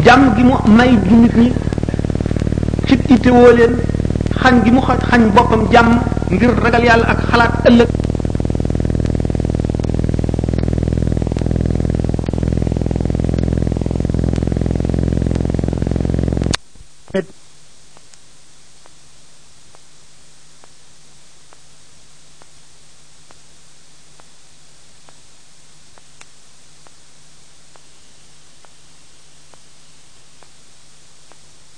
jàmm 0.05 0.22
gi 0.37 0.42
mu 0.48 0.57
may 0.77 0.90
du 1.07 1.14
nit 1.22 1.35
ñi 1.40 1.48
ci 2.87 2.94
ittewoo 3.14 3.51
leen 3.59 3.72
xañ 4.40 4.55
gi 4.64 4.70
mu 4.75 4.81
xañ 5.09 5.20
boppam 5.35 5.62
jàmm 5.72 5.88
ngir 6.35 6.51
ragal 6.62 6.85
yàlla 6.88 7.07
ak 7.12 7.18
xalaat 7.31 7.55
ëllëg 7.68 8.02